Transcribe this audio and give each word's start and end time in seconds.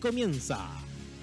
comienza 0.00 0.66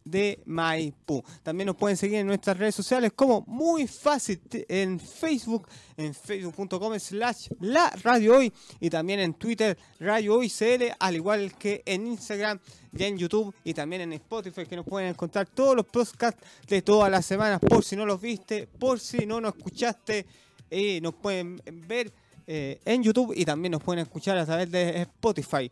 de 0.10 0.42
Maipú. 0.46 1.24
También 1.44 1.68
nos 1.68 1.76
pueden 1.76 1.98
seguir 1.98 2.20
en 2.20 2.28
nuestras 2.28 2.58
redes 2.58 2.76
sociales 2.76 3.12
como 3.16 3.44
muy 3.48 3.88
fácil 3.88 4.42
en 4.70 5.00
Facebook, 5.00 5.68
en 5.98 6.14
facebook.com 6.14 6.98
slash 7.00 7.50
la 7.60 7.90
radio 8.04 8.38
hoy 8.38 8.54
y 8.80 8.90
también 8.90 9.20
en 9.20 9.34
Twitter 9.34 9.78
radio 10.00 10.36
hoy 10.36 10.50
CL, 10.50 10.94
al 11.00 11.16
igual 11.16 11.54
que 11.56 11.84
en 11.86 12.08
Instagram 12.08 12.60
y 12.98 13.04
en 13.04 13.18
YouTube 13.18 13.54
y 13.64 13.74
también 13.74 14.04
en 14.04 14.14
Spotify 14.14 14.66
que 14.66 14.78
nos 14.78 14.86
pueden 14.86 15.10
encontrar 15.10 15.48
todos 15.48 15.76
los 15.76 15.86
podcasts 15.86 16.42
de 16.68 16.82
todas 16.82 17.12
las 17.12 17.26
semanas 17.26 17.60
por 17.60 17.84
si 17.84 17.96
no 17.96 18.06
los 18.06 18.22
viste, 18.22 18.68
por 18.68 19.00
si 19.00 19.26
no 19.26 19.42
nos 19.42 19.56
escuchaste 19.56 20.26
y 20.70 21.02
nos 21.02 21.14
pueden 21.16 21.62
ver 21.88 22.12
eh, 22.46 22.80
en 22.86 23.04
YouTube 23.04 23.34
y 23.36 23.46
también 23.46 23.72
nos 23.72 23.84
pueden 23.84 24.04
escuchar 24.04 24.38
a 24.38 24.46
través 24.46 24.72
de 24.72 25.02
Spotify. 25.02 25.72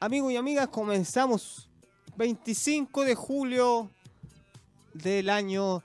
Amigos 0.00 0.32
y 0.32 0.36
amigas, 0.36 0.68
comenzamos 0.68 1.68
25 2.16 3.04
de 3.04 3.14
julio 3.14 3.90
del 4.92 5.30
año 5.30 5.82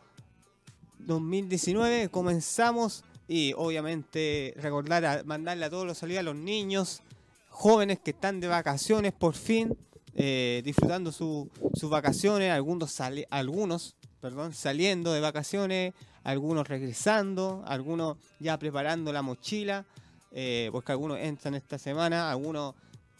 2019 0.99 2.09
comenzamos 2.09 3.03
y 3.27 3.53
obviamente 3.57 4.53
recordar, 4.57 5.25
mandarle 5.25 5.65
a 5.65 5.69
todos 5.69 5.85
los 5.85 5.97
saludos 5.97 6.19
a 6.19 6.23
los 6.23 6.35
niños, 6.35 7.01
jóvenes 7.49 7.99
que 7.99 8.11
están 8.11 8.39
de 8.39 8.47
vacaciones 8.47 9.13
por 9.13 9.33
fin, 9.33 9.77
eh, 10.15 10.61
disfrutando 10.63 11.11
sus 11.11 11.49
vacaciones, 11.89 12.51
algunos, 12.51 12.99
algunos 13.29 13.95
perdón, 14.21 14.53
saliendo 14.53 15.13
de 15.13 15.21
vacaciones, 15.21 15.93
algunos 16.23 16.67
regresando, 16.67 17.63
algunos 17.65 18.17
ya 18.39 18.57
preparando 18.57 19.13
la 19.13 19.21
mochila, 19.21 19.85
eh, 20.31 20.69
porque 20.71 20.91
algunos 20.91 21.19
entran 21.19 21.55
esta 21.55 21.77
semana, 21.77 22.29
algunos 22.29 22.75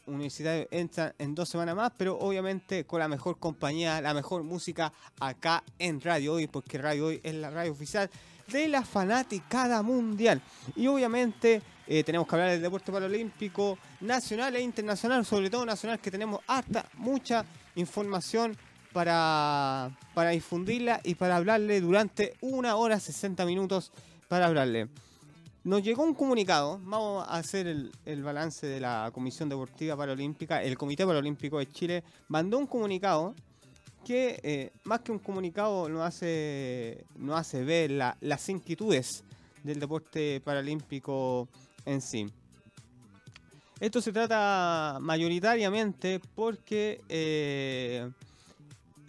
universitario 0.06 0.68
entra 0.72 1.14
en 1.18 1.36
dos 1.36 1.48
semanas 1.50 1.76
más, 1.76 1.92
pero 1.96 2.18
obviamente 2.18 2.86
con 2.86 3.00
la 3.00 3.08
mejor 3.08 3.38
compañía, 3.38 4.02
la 4.02 4.14
mejor 4.14 4.44
música 4.44 4.92
acá 5.20 5.64
en 5.78 6.02
Radio 6.02 6.34
Hoy, 6.34 6.48
porque 6.48 6.78
Radio 6.78 7.08
Hoy 7.08 7.20
es 7.24 7.36
la 7.36 7.50
radio 7.50 7.72
oficial 7.72 8.10
de 8.48 8.68
la 8.68 8.84
fanaticada 8.84 9.82
mundial. 9.82 10.42
Y 10.76 10.88
obviamente 10.88 11.62
eh, 11.88 12.04
tenemos 12.04 12.28
que 12.28 12.36
hablar 12.36 12.52
del 12.52 12.62
deporte 12.62 12.92
paralímpico 12.92 13.78
nacional 14.02 14.56
e 14.56 14.62
internacional, 14.62 15.26
sobre 15.26 15.50
todo 15.50 15.66
nacional, 15.66 16.00
que 16.00 16.12
tenemos 16.12 16.42
harta, 16.48 16.86
mucha 16.96 17.46
información 17.76 18.58
para, 18.94 19.98
para 20.14 20.32
difundirla 20.32 21.02
y 21.04 21.16
para 21.16 21.36
hablarle 21.36 21.82
durante 21.82 22.36
una 22.42 22.76
hora 22.76 23.00
60 23.00 23.46
minutos 23.46 23.92
para 24.28 24.48
hablarle. 24.48 24.88
Nos 25.64 25.84
llegó 25.84 26.04
un 26.04 26.14
comunicado, 26.14 26.80
vamos 26.84 27.28
a 27.28 27.38
hacer 27.38 27.68
el, 27.68 28.24
balance 28.24 28.66
de 28.66 28.80
la 28.80 29.12
Comisión 29.14 29.50
Deportiva 29.50 29.98
Paralímpica. 29.98 30.64
El 30.64 30.78
Comité 30.78 31.06
Paralímpico 31.06 31.60
de 31.60 31.70
Chile 31.70 32.04
mandó 32.30 32.58
un 32.58 32.66
comunicado 32.66 33.36
que, 34.06 34.40
eh, 34.42 34.72
más 34.86 35.02
que 35.02 35.12
un 35.12 35.20
comunicado, 35.20 35.90
nos 35.90 36.02
hace, 36.02 37.04
hace 37.34 37.64
ver 37.64 37.92
las 37.92 38.50
inquietudes 38.50 39.24
del 39.64 39.80
deporte 39.80 40.42
paralímpico 40.44 41.50
en 41.86 42.02
sí. 42.02 42.26
Esto 43.80 44.02
se 44.02 44.12
trata 44.12 44.98
mayoritariamente 45.02 46.20
porque 46.36 47.02
eh, 47.10 48.10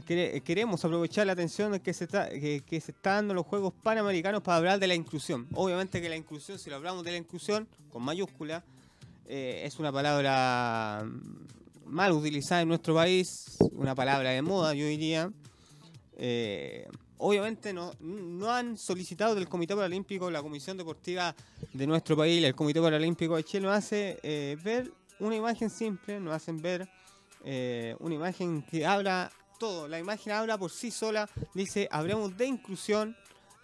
queremos 0.05 0.85
aprovechar 0.85 1.27
la 1.27 1.33
atención 1.33 1.79
que 1.81 1.93
se, 1.93 2.05
está, 2.05 2.29
que, 2.29 2.63
se 2.69 2.93
está 2.93 3.15
dando 3.15 3.35
los 3.35 3.47
Juegos 3.47 3.73
Panamericanos 3.83 4.43
para 4.43 4.57
hablar 4.57 4.79
de 4.79 4.87
la 4.87 4.95
inclusión. 4.95 5.47
Obviamente 5.55 6.01
que 6.01 6.09
la 6.09 6.17
inclusión, 6.17 6.59
si 6.59 6.71
lo 6.71 6.77
hablamos 6.77 7.05
de 7.05 7.13
la 7.13 7.17
inclusión, 7.17 7.67
con 7.91 8.03
mayúscula, 8.03 8.65
eh, 9.27 9.63
es 9.65 9.79
una 9.79 9.93
palabra 9.93 11.05
mal 11.87 12.13
utilizada 12.13 12.63
en 12.63 12.69
nuestro 12.69 12.95
país, 12.95 13.59
una 13.73 13.95
palabra 13.95 14.31
de 14.31 14.43
moda, 14.43 14.75
yo 14.75 14.87
diría. 14.87 15.31
Eh, 16.17 16.89
obviamente 17.19 17.73
no, 17.73 17.93
no 18.01 18.51
han 18.51 18.77
solicitado 18.77 19.35
del 19.35 19.49
Comité 19.49 19.75
Paralímpico, 19.75 20.31
la 20.31 20.43
Comisión 20.43 20.77
Deportiva 20.77 21.35
de 21.73 21.87
nuestro 21.87 22.17
país, 22.17 22.43
el 22.43 22.55
Comité 22.55 22.81
Paralímpico 22.81 23.37
de 23.37 23.45
Chile, 23.45 23.67
nos 23.67 23.77
hace 23.77 24.19
eh, 24.23 24.57
ver 24.63 24.93
una 25.21 25.37
imagen 25.37 25.71
simple, 25.71 26.19
nos 26.19 26.35
hacen 26.35 26.61
ver 26.61 26.89
una 28.01 28.15
imagen 28.15 28.61
que 28.61 28.85
habla 28.85 29.33
todo. 29.61 29.87
La 29.87 30.01
imagen 30.01 30.33
habla 30.33 30.59
por 30.59 30.73
sí 30.73 30.91
sola. 30.91 31.29
Dice, 31.55 31.87
hablemos 31.93 32.37
de 32.37 32.47
inclusión. 32.47 33.17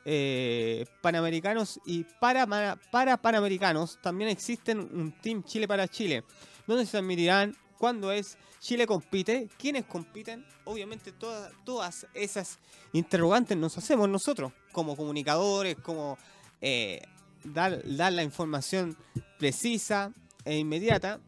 Eh, 0.08 0.86
panamericanos 1.00 1.80
y 1.84 2.04
para, 2.20 2.46
para 2.92 3.16
panamericanos 3.16 3.98
también 4.00 4.30
existen 4.30 4.78
un 4.78 5.10
Team 5.20 5.42
Chile 5.42 5.66
para 5.66 5.88
Chile, 5.88 6.22
donde 6.64 6.86
se 6.86 6.96
admitirán 6.96 7.56
cuándo 7.76 8.12
es 8.12 8.38
Chile 8.60 8.86
compite, 8.86 9.48
quiénes 9.58 9.84
compiten. 9.84 10.46
Obviamente 10.64 11.10
todas, 11.10 11.52
todas 11.64 12.06
esas 12.14 12.60
interrogantes 12.92 13.56
nos 13.56 13.76
hacemos 13.78 14.08
nosotros, 14.08 14.52
como 14.70 14.96
comunicadores, 14.96 15.74
como 15.74 16.16
eh, 16.60 17.02
dar, 17.42 17.82
dar 17.84 18.12
la 18.12 18.22
información 18.22 18.96
precisa 19.40 20.12
e 20.44 20.56
inmediata 20.56 21.18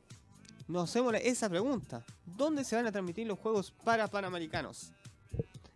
nos 0.69 0.91
hacemos 0.91 1.15
esa 1.15 1.49
pregunta. 1.49 2.05
¿Dónde 2.25 2.63
se 2.63 2.77
van 2.77 2.87
a 2.87 2.93
transmitir 2.93 3.27
los 3.27 3.39
Juegos 3.39 3.73
para 3.85 4.07
Panamericanos? 4.07 4.93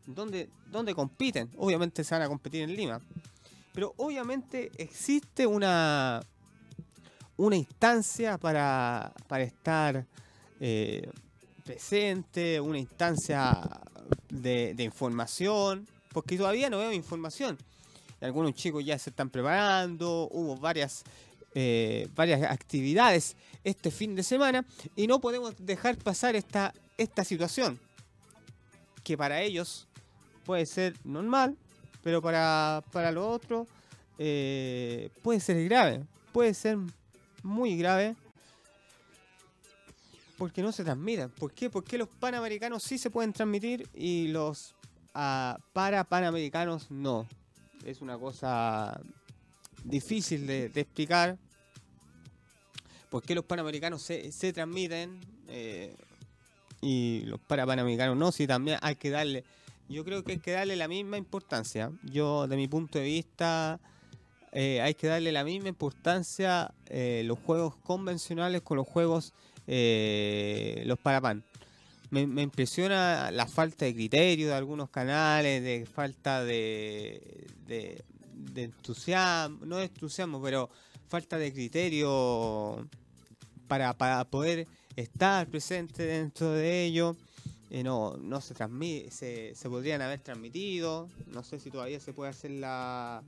¿Dónde, 0.06 0.50
¿Dónde 0.70 0.94
compiten? 0.94 1.50
Obviamente 1.56 2.04
se 2.04 2.14
van 2.14 2.22
a 2.22 2.28
competir 2.28 2.62
en 2.62 2.76
Lima. 2.76 3.00
Pero 3.72 3.94
obviamente 3.96 4.70
existe 4.76 5.46
una, 5.46 6.20
una 7.38 7.56
instancia 7.56 8.36
para, 8.36 9.12
para 9.26 9.44
estar 9.44 10.06
eh, 10.60 11.10
presente, 11.64 12.60
una 12.60 12.78
instancia 12.78 13.58
de, 14.28 14.74
información, 14.78 15.88
porque 16.12 16.36
todavía 16.36 16.68
no 16.68 16.78
veo 16.78 16.92
información. 16.92 17.56
Algunos 18.20 18.54
chicos 18.54 18.84
ya 18.84 18.98
se 18.98 19.10
están 19.10 19.30
preparando, 19.30 20.28
hubo 20.30 20.56
varias 20.56 21.02
eh, 21.54 22.08
varias 22.14 22.50
actividades 22.50 23.36
este 23.64 23.90
fin 23.90 24.14
de 24.16 24.22
semana 24.22 24.64
y 24.96 25.06
no 25.06 25.20
podemos 25.20 25.54
dejar 25.58 25.96
pasar 25.96 26.36
esta, 26.36 26.74
esta 26.98 27.24
situación 27.24 27.78
que 29.04 29.16
para 29.16 29.40
ellos 29.42 29.88
puede 30.44 30.66
ser 30.66 30.94
normal, 31.04 31.56
pero 32.02 32.20
para, 32.22 32.82
para 32.92 33.12
los 33.12 33.24
otros 33.24 33.68
eh, 34.18 35.10
puede 35.22 35.40
ser 35.40 35.64
grave, 35.64 36.04
puede 36.32 36.54
ser 36.54 36.78
muy 37.42 37.76
grave 37.76 38.16
porque 40.42 40.62
no 40.62 40.72
se 40.72 40.82
transmiten. 40.82 41.30
¿Por 41.30 41.52
qué? 41.52 41.70
Porque 41.70 41.96
los 41.96 42.08
panamericanos 42.08 42.82
sí 42.82 42.98
se 42.98 43.10
pueden 43.10 43.32
transmitir 43.32 43.88
y 43.94 44.28
los 44.28 44.74
uh, 45.14 45.54
para 45.72 46.04
panamericanos 46.04 46.90
no. 46.90 47.26
Es 47.84 48.00
una 48.00 48.18
cosa 48.18 49.00
difícil 49.84 50.46
de, 50.46 50.64
explicar, 50.74 51.38
por 53.12 53.22
qué 53.22 53.34
los 53.34 53.44
panamericanos 53.44 54.00
se, 54.00 54.32
se 54.32 54.54
transmiten 54.54 55.20
eh, 55.48 55.94
y 56.80 57.24
los 57.26 57.38
para 57.40 57.66
panamericanos 57.66 58.16
no, 58.16 58.32
si 58.32 58.46
también 58.46 58.78
hay 58.80 58.96
que 58.96 59.10
darle, 59.10 59.44
yo 59.86 60.02
creo 60.02 60.24
que 60.24 60.32
hay 60.32 60.38
que 60.38 60.52
darle 60.52 60.76
la 60.76 60.88
misma 60.88 61.18
importancia. 61.18 61.92
Yo, 62.04 62.48
de 62.48 62.56
mi 62.56 62.68
punto 62.68 62.98
de 62.98 63.04
vista, 63.04 63.78
eh, 64.50 64.80
hay 64.80 64.94
que 64.94 65.08
darle 65.08 65.30
la 65.30 65.44
misma 65.44 65.68
importancia 65.68 66.72
eh, 66.86 67.22
los 67.26 67.38
juegos 67.38 67.76
convencionales 67.76 68.62
con 68.62 68.78
los 68.78 68.88
juegos, 68.88 69.34
eh, 69.66 70.82
los 70.86 70.98
parapan. 70.98 71.44
Me, 72.08 72.26
me 72.26 72.40
impresiona 72.40 73.30
la 73.30 73.46
falta 73.46 73.84
de 73.84 73.94
criterio 73.94 74.48
de 74.48 74.54
algunos 74.54 74.88
canales, 74.88 75.62
de 75.62 75.84
falta 75.84 76.42
de, 76.42 77.46
de, 77.66 78.02
de 78.32 78.62
entusiasmo, 78.62 79.66
no 79.66 79.76
de 79.76 79.84
entusiasmo, 79.84 80.40
pero 80.40 80.70
falta 81.08 81.36
de 81.36 81.52
criterio 81.52 82.88
para, 83.72 83.94
para 83.94 84.22
poder 84.26 84.68
estar 84.96 85.46
presente 85.46 86.02
dentro 86.02 86.50
de 86.50 86.84
ello. 86.84 87.16
Eh, 87.70 87.82
no, 87.82 88.18
no 88.18 88.38
se 88.42 88.52
transmite, 88.52 89.10
se, 89.10 89.54
se 89.54 89.70
podrían 89.70 90.02
haber 90.02 90.20
transmitido. 90.20 91.08
No 91.28 91.42
sé 91.42 91.58
si 91.58 91.70
todavía 91.70 91.98
se 91.98 92.12
puede 92.12 92.28
hacer 92.28 92.50
la, 92.50 93.22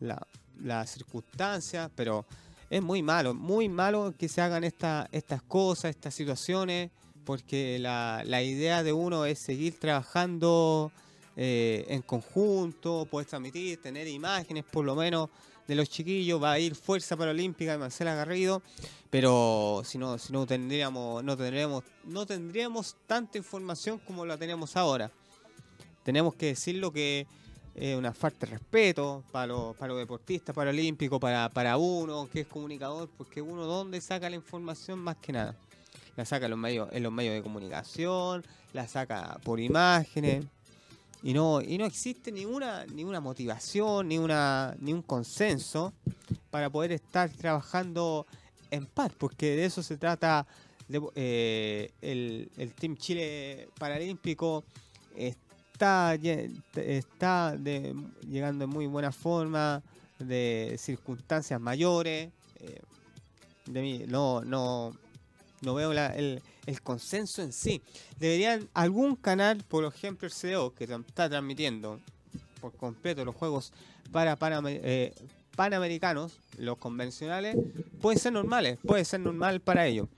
la, 0.00 0.26
la 0.62 0.86
circunstancia, 0.86 1.90
pero 1.94 2.24
es 2.70 2.82
muy 2.82 3.02
malo, 3.02 3.34
muy 3.34 3.68
malo 3.68 4.14
que 4.18 4.30
se 4.30 4.40
hagan 4.40 4.64
esta, 4.64 5.10
estas 5.12 5.42
cosas, 5.42 5.90
estas 5.90 6.14
situaciones, 6.14 6.90
porque 7.26 7.78
la, 7.78 8.22
la 8.24 8.42
idea 8.42 8.82
de 8.82 8.94
uno 8.94 9.26
es 9.26 9.38
seguir 9.40 9.78
trabajando 9.78 10.90
eh, 11.36 11.84
en 11.90 12.00
conjunto, 12.00 13.06
poder 13.10 13.26
transmitir, 13.26 13.82
tener 13.82 14.08
imágenes 14.08 14.64
por 14.64 14.86
lo 14.86 14.94
menos 14.94 15.28
de 15.66 15.74
los 15.74 15.88
chiquillos, 15.88 16.42
va 16.42 16.52
a 16.52 16.58
ir 16.58 16.74
Fuerza 16.74 17.16
Paralímpica 17.16 17.72
de 17.72 17.78
Marcela 17.78 18.14
Garrido, 18.14 18.62
pero 19.10 19.82
si 19.84 19.98
no, 19.98 20.18
si 20.18 20.32
no 20.32 20.46
tendríamos, 20.46 21.24
no 21.24 21.36
tendríamos, 21.36 21.84
no 22.04 22.26
tendríamos 22.26 22.96
tanta 23.06 23.38
información 23.38 23.98
como 23.98 24.24
la 24.24 24.36
tenemos 24.36 24.76
ahora. 24.76 25.10
Tenemos 26.04 26.34
que 26.34 26.46
decirlo 26.46 26.92
que 26.92 27.26
es 27.74 27.96
una 27.96 28.14
falta 28.14 28.46
de 28.46 28.52
respeto 28.52 29.24
para 29.32 29.48
los, 29.48 29.76
para 29.76 29.88
los 29.88 29.98
deportistas 29.98 30.54
paralímpicos, 30.54 31.20
para, 31.20 31.48
para 31.50 31.76
uno 31.76 32.28
que 32.32 32.40
es 32.40 32.46
comunicador, 32.46 33.08
porque 33.16 33.42
uno 33.42 33.64
dónde 33.66 34.00
saca 34.00 34.30
la 34.30 34.36
información 34.36 34.98
más 34.98 35.16
que 35.16 35.32
nada. 35.32 35.56
La 36.16 36.24
saca 36.24 36.46
en 36.46 36.50
los 36.52 36.58
medios, 36.58 36.88
en 36.92 37.02
los 37.02 37.12
medios 37.12 37.34
de 37.34 37.42
comunicación, 37.42 38.44
la 38.72 38.88
saca 38.88 39.38
por 39.44 39.60
imágenes 39.60 40.46
y 41.22 41.32
no 41.32 41.60
y 41.60 41.78
no 41.78 41.84
existe 41.86 42.30
ninguna 42.30 42.84
ninguna 42.86 43.20
motivación 43.20 44.08
ni 44.08 44.18
una 44.18 44.76
ni 44.80 44.92
un 44.92 45.02
consenso 45.02 45.92
para 46.50 46.70
poder 46.70 46.92
estar 46.92 47.30
trabajando 47.30 48.26
en 48.70 48.86
paz 48.86 49.12
porque 49.18 49.56
de 49.56 49.64
eso 49.64 49.82
se 49.82 49.96
trata 49.96 50.46
eh, 51.14 51.90
el, 52.00 52.50
el 52.56 52.72
Team 52.74 52.96
Chile 52.96 53.68
Paralímpico 53.78 54.64
está 55.16 56.14
está 56.76 57.56
llegando 58.28 58.64
en 58.64 58.70
muy 58.70 58.86
buena 58.86 59.10
forma 59.12 59.82
de 60.18 60.76
circunstancias 60.78 61.60
mayores 61.60 62.30
eh, 62.60 62.80
de 63.66 63.82
mí 63.82 64.04
no 64.06 64.42
no 64.44 64.92
no 65.62 65.74
veo 65.74 65.92
la- 65.92 66.14
el, 66.14 66.42
el 66.66 66.82
consenso 66.82 67.42
en 67.42 67.52
sí 67.52 67.80
deberían 68.18 68.68
algún 68.74 69.16
canal, 69.16 69.62
por 69.68 69.84
ejemplo 69.84 70.28
el 70.28 70.34
CDO, 70.34 70.74
que 70.74 70.84
está 70.84 71.28
transmitiendo 71.28 72.00
por 72.60 72.72
completo 72.74 73.24
los 73.24 73.34
juegos 73.34 73.72
para 74.12 74.36
eh, 74.66 75.14
panamericanos, 75.54 76.38
los 76.58 76.78
convencionales, 76.78 77.56
pueden 78.00 78.18
ser 78.18 78.32
normales, 78.32 78.78
puede 78.84 79.04
ser 79.04 79.20
normal 79.20 79.60
para 79.60 79.86
ellos. 79.86 80.08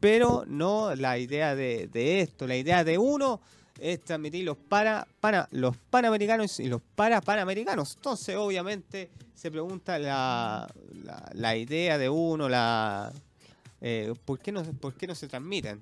Pero 0.00 0.44
no 0.46 0.94
la 0.94 1.18
idea 1.18 1.56
de, 1.56 1.88
de 1.88 2.20
esto, 2.20 2.46
la 2.46 2.56
idea 2.56 2.84
de 2.84 2.98
uno 2.98 3.40
es 3.80 4.00
transmitir 4.02 4.44
los 4.44 4.56
para, 4.56 5.06
para 5.20 5.48
los 5.50 5.76
panamericanos 5.76 6.60
y 6.60 6.68
los 6.68 6.82
para 6.94 7.20
panamericanos. 7.20 7.94
Entonces, 7.96 8.36
obviamente, 8.36 9.10
se 9.34 9.50
pregunta 9.50 9.98
la, 9.98 10.68
la, 11.04 11.30
la 11.32 11.56
idea 11.56 11.98
de 11.98 12.08
uno, 12.08 12.48
la 12.48 13.12
eh, 13.80 14.12
¿por, 14.24 14.38
qué 14.40 14.52
no, 14.52 14.62
¿por 14.64 14.94
qué 14.94 15.06
no 15.06 15.14
se 15.14 15.28
transmiten? 15.28 15.80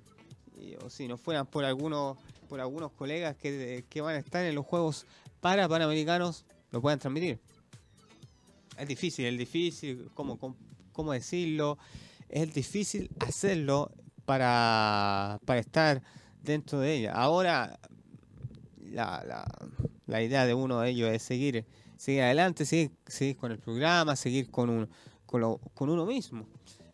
Y- 0.59 0.75
o 0.85 0.91
si 0.91 1.07
no 1.09 1.17
fueran 1.19 1.47
por 1.47 1.65
algunos 1.65 2.17
por 2.49 2.61
algunos 2.61 2.93
colegas 2.93 3.37
que, 3.37 3.85
que 3.89 4.01
van 4.01 4.15
a 4.15 4.19
estar 4.19 4.45
en 4.45 4.55
los 4.55 4.65
juegos 4.65 5.05
para 5.41 5.69
panamericanos 5.69 6.45
lo 6.71 6.81
puedan 6.81 6.99
transmitir. 6.99 7.41
Es 8.79 8.87
difícil 8.89 9.27
es 9.27 9.39
difícil 9.39 10.11
cómo, 10.15 10.39
cómo, 10.39 10.57
cómo 10.93 11.13
decirlo 11.13 11.77
es 12.29 12.53
difícil 12.55 13.11
hacerlo 13.21 13.91
para, 14.25 15.41
para 15.45 15.61
estar 15.61 16.03
dentro 16.43 16.81
de 16.81 16.95
ella. 16.95 17.13
Ahora 17.15 17.79
la, 18.91 19.25
la, 19.27 19.45
la 20.07 20.23
idea 20.23 20.47
de 20.47 20.55
uno 20.55 20.81
de 20.81 20.91
ellos 20.91 21.11
es 21.11 21.23
seguir 21.23 21.65
seguir 21.97 22.23
adelante 22.23 22.65
seguir, 22.65 22.93
seguir 23.07 23.37
con 23.37 23.51
el 23.53 23.59
programa 23.59 24.15
seguir 24.17 24.51
con 24.51 24.71
un 24.71 24.89
con, 25.27 25.41
lo- 25.41 25.59
con 25.75 25.89
uno 25.91 26.07
mismo 26.07 26.47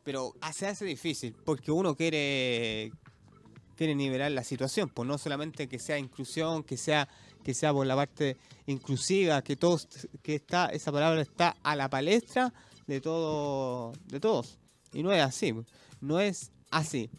pero 0.04 0.34
se 0.52 0.66
hace 0.66 0.84
difícil 0.84 1.34
porque 1.44 1.70
uno 1.70 1.96
quiere 1.96 2.92
quiere 3.76 3.94
nivelar 3.94 4.30
la 4.32 4.44
situación, 4.44 4.90
pues 4.90 5.08
no 5.08 5.18
solamente 5.18 5.68
que 5.68 5.78
sea 5.78 5.98
inclusión, 5.98 6.62
que 6.62 6.76
sea 6.76 7.08
que 7.42 7.54
sea 7.54 7.72
por 7.72 7.86
la 7.86 7.96
parte 7.96 8.36
inclusiva, 8.66 9.42
que 9.42 9.56
todos 9.56 9.88
que 10.22 10.36
está 10.36 10.66
esa 10.66 10.92
palabra 10.92 11.20
está 11.20 11.56
a 11.62 11.74
la 11.74 11.88
palestra 11.88 12.52
de 12.86 13.00
todo 13.00 13.92
de 14.06 14.20
todos 14.20 14.58
y 14.92 15.02
no 15.02 15.12
es 15.12 15.22
así, 15.22 15.54
no 16.00 16.20
es 16.20 16.52
así. 16.70 17.10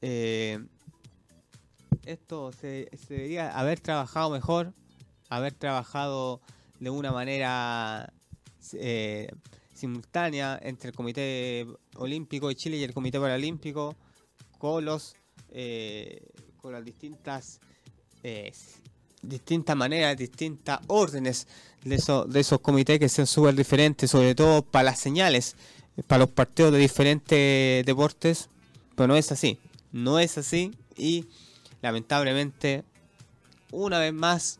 Eh, 0.00 0.58
esto 2.04 2.52
se, 2.52 2.88
se 2.96 3.14
debería 3.14 3.58
haber 3.58 3.80
trabajado 3.80 4.30
mejor, 4.30 4.72
haber 5.28 5.52
trabajado 5.52 6.40
de 6.80 6.90
una 6.90 7.12
manera 7.12 8.12
eh, 8.74 9.28
simultánea 9.78 10.58
entre 10.62 10.90
el 10.90 10.94
Comité 10.96 11.66
Olímpico 11.96 12.48
de 12.48 12.56
Chile 12.56 12.76
y 12.76 12.84
el 12.84 12.92
Comité 12.92 13.18
Paralímpico 13.20 13.94
con 14.58 14.84
los 14.84 15.14
eh, 15.52 16.20
con 16.60 16.72
las 16.72 16.84
distintas 16.84 17.60
eh, 18.24 18.52
distintas 19.22 19.76
maneras, 19.76 20.16
distintas 20.16 20.80
órdenes 20.88 21.46
de 21.84 21.94
esos, 21.94 22.30
de 22.32 22.40
esos 22.40 22.60
comités 22.60 22.98
que 22.98 23.08
sean 23.08 23.26
súper 23.26 23.54
diferentes, 23.54 24.10
sobre 24.10 24.34
todo 24.34 24.62
para 24.62 24.84
las 24.84 24.98
señales, 24.98 25.54
para 26.06 26.20
los 26.20 26.30
partidos 26.30 26.72
de 26.72 26.78
diferentes 26.78 27.84
deportes, 27.86 28.48
pero 28.96 29.06
no 29.08 29.16
es 29.16 29.30
así, 29.32 29.58
no 29.92 30.18
es 30.18 30.38
así 30.38 30.72
y 30.96 31.24
lamentablemente 31.82 32.82
una 33.70 33.98
vez 34.00 34.12
más 34.12 34.58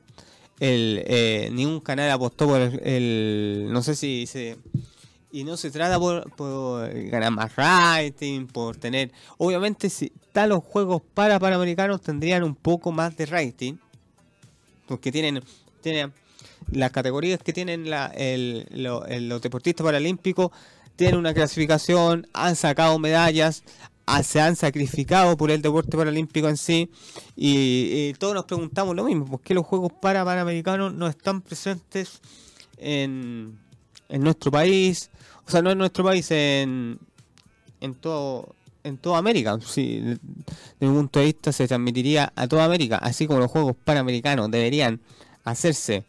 el 0.60 1.02
eh, 1.06 1.50
ningún 1.52 1.80
canal 1.80 2.10
apostó 2.10 2.46
por 2.48 2.60
el, 2.60 2.80
el- 2.84 3.68
no 3.70 3.82
sé 3.82 3.94
si 3.94 4.26
se 4.26 4.56
y 5.30 5.44
no 5.44 5.56
se 5.56 5.70
trata 5.70 5.98
por, 5.98 6.30
ganar 7.10 7.30
más 7.32 7.54
rating, 7.56 8.46
por 8.46 8.76
tener... 8.76 9.12
Obviamente 9.36 9.90
si 9.90 10.12
tal 10.32 10.50
los 10.50 10.64
juegos 10.64 11.02
para 11.14 11.38
panamericanos 11.38 12.00
tendrían 12.00 12.42
un 12.44 12.54
poco 12.54 12.92
más 12.92 13.16
de 13.16 13.26
rating, 13.26 13.74
porque 14.86 15.12
tienen, 15.12 15.42
tienen 15.82 16.12
las 16.72 16.90
categorías 16.92 17.40
que 17.42 17.52
tienen 17.52 17.90
la- 17.90 18.06
el- 18.16 18.66
los 18.80 19.42
deportistas 19.42 19.84
paralímpicos, 19.84 20.50
tienen 20.96 21.18
una 21.18 21.34
clasificación, 21.34 22.26
han 22.32 22.56
sacado 22.56 22.98
medallas, 22.98 23.62
ah, 24.06 24.22
se 24.22 24.40
han 24.40 24.56
sacrificado 24.56 25.36
por 25.36 25.50
el 25.50 25.60
deporte 25.62 25.96
paralímpico 25.96 26.48
en 26.48 26.56
sí, 26.56 26.90
y, 27.36 28.08
y 28.08 28.14
todos 28.14 28.34
nos 28.34 28.46
preguntamos 28.46 28.96
lo 28.96 29.04
mismo, 29.04 29.26
¿por 29.26 29.40
qué 29.42 29.52
los 29.54 29.66
juegos 29.66 29.92
para 30.00 30.24
panamericanos 30.24 30.94
no 30.94 31.06
están 31.06 31.42
presentes 31.42 32.20
en, 32.78 33.58
en 34.08 34.22
nuestro 34.22 34.50
país? 34.50 35.10
O 35.48 35.50
sea, 35.50 35.62
no 35.62 35.70
en 35.70 35.78
nuestro 35.78 36.04
país, 36.04 36.30
en, 36.30 36.98
en 37.80 37.94
todo 37.94 38.54
en 38.84 38.96
toda 38.98 39.18
América. 39.18 39.58
Sí, 39.64 40.00
de, 40.00 40.14
de 40.14 40.86
mi 40.86 40.94
punto 40.94 41.20
de 41.20 41.26
vista 41.26 41.52
se 41.52 41.66
transmitiría 41.66 42.32
a 42.36 42.46
toda 42.48 42.64
América, 42.64 42.98
así 42.98 43.26
como 43.26 43.40
los 43.40 43.50
juegos 43.50 43.74
panamericanos 43.84 44.50
deberían 44.50 45.00
hacerse, 45.44 46.04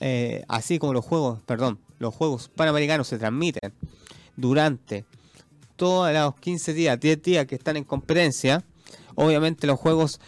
eh, 0.00 0.44
así 0.48 0.78
como 0.78 0.92
los 0.92 1.04
juegos, 1.04 1.40
perdón, 1.46 1.78
los 1.98 2.14
juegos 2.14 2.48
panamericanos 2.54 3.08
se 3.08 3.18
transmiten 3.18 3.72
durante 4.36 5.04
todos 5.76 6.12
los 6.12 6.34
15 6.36 6.74
días, 6.74 6.98
10 7.00 7.22
días 7.22 7.46
que 7.46 7.54
están 7.54 7.76
en 7.76 7.84
competencia, 7.84 8.64
obviamente 9.14 9.66
los 9.66 9.78
juegos 9.78 10.20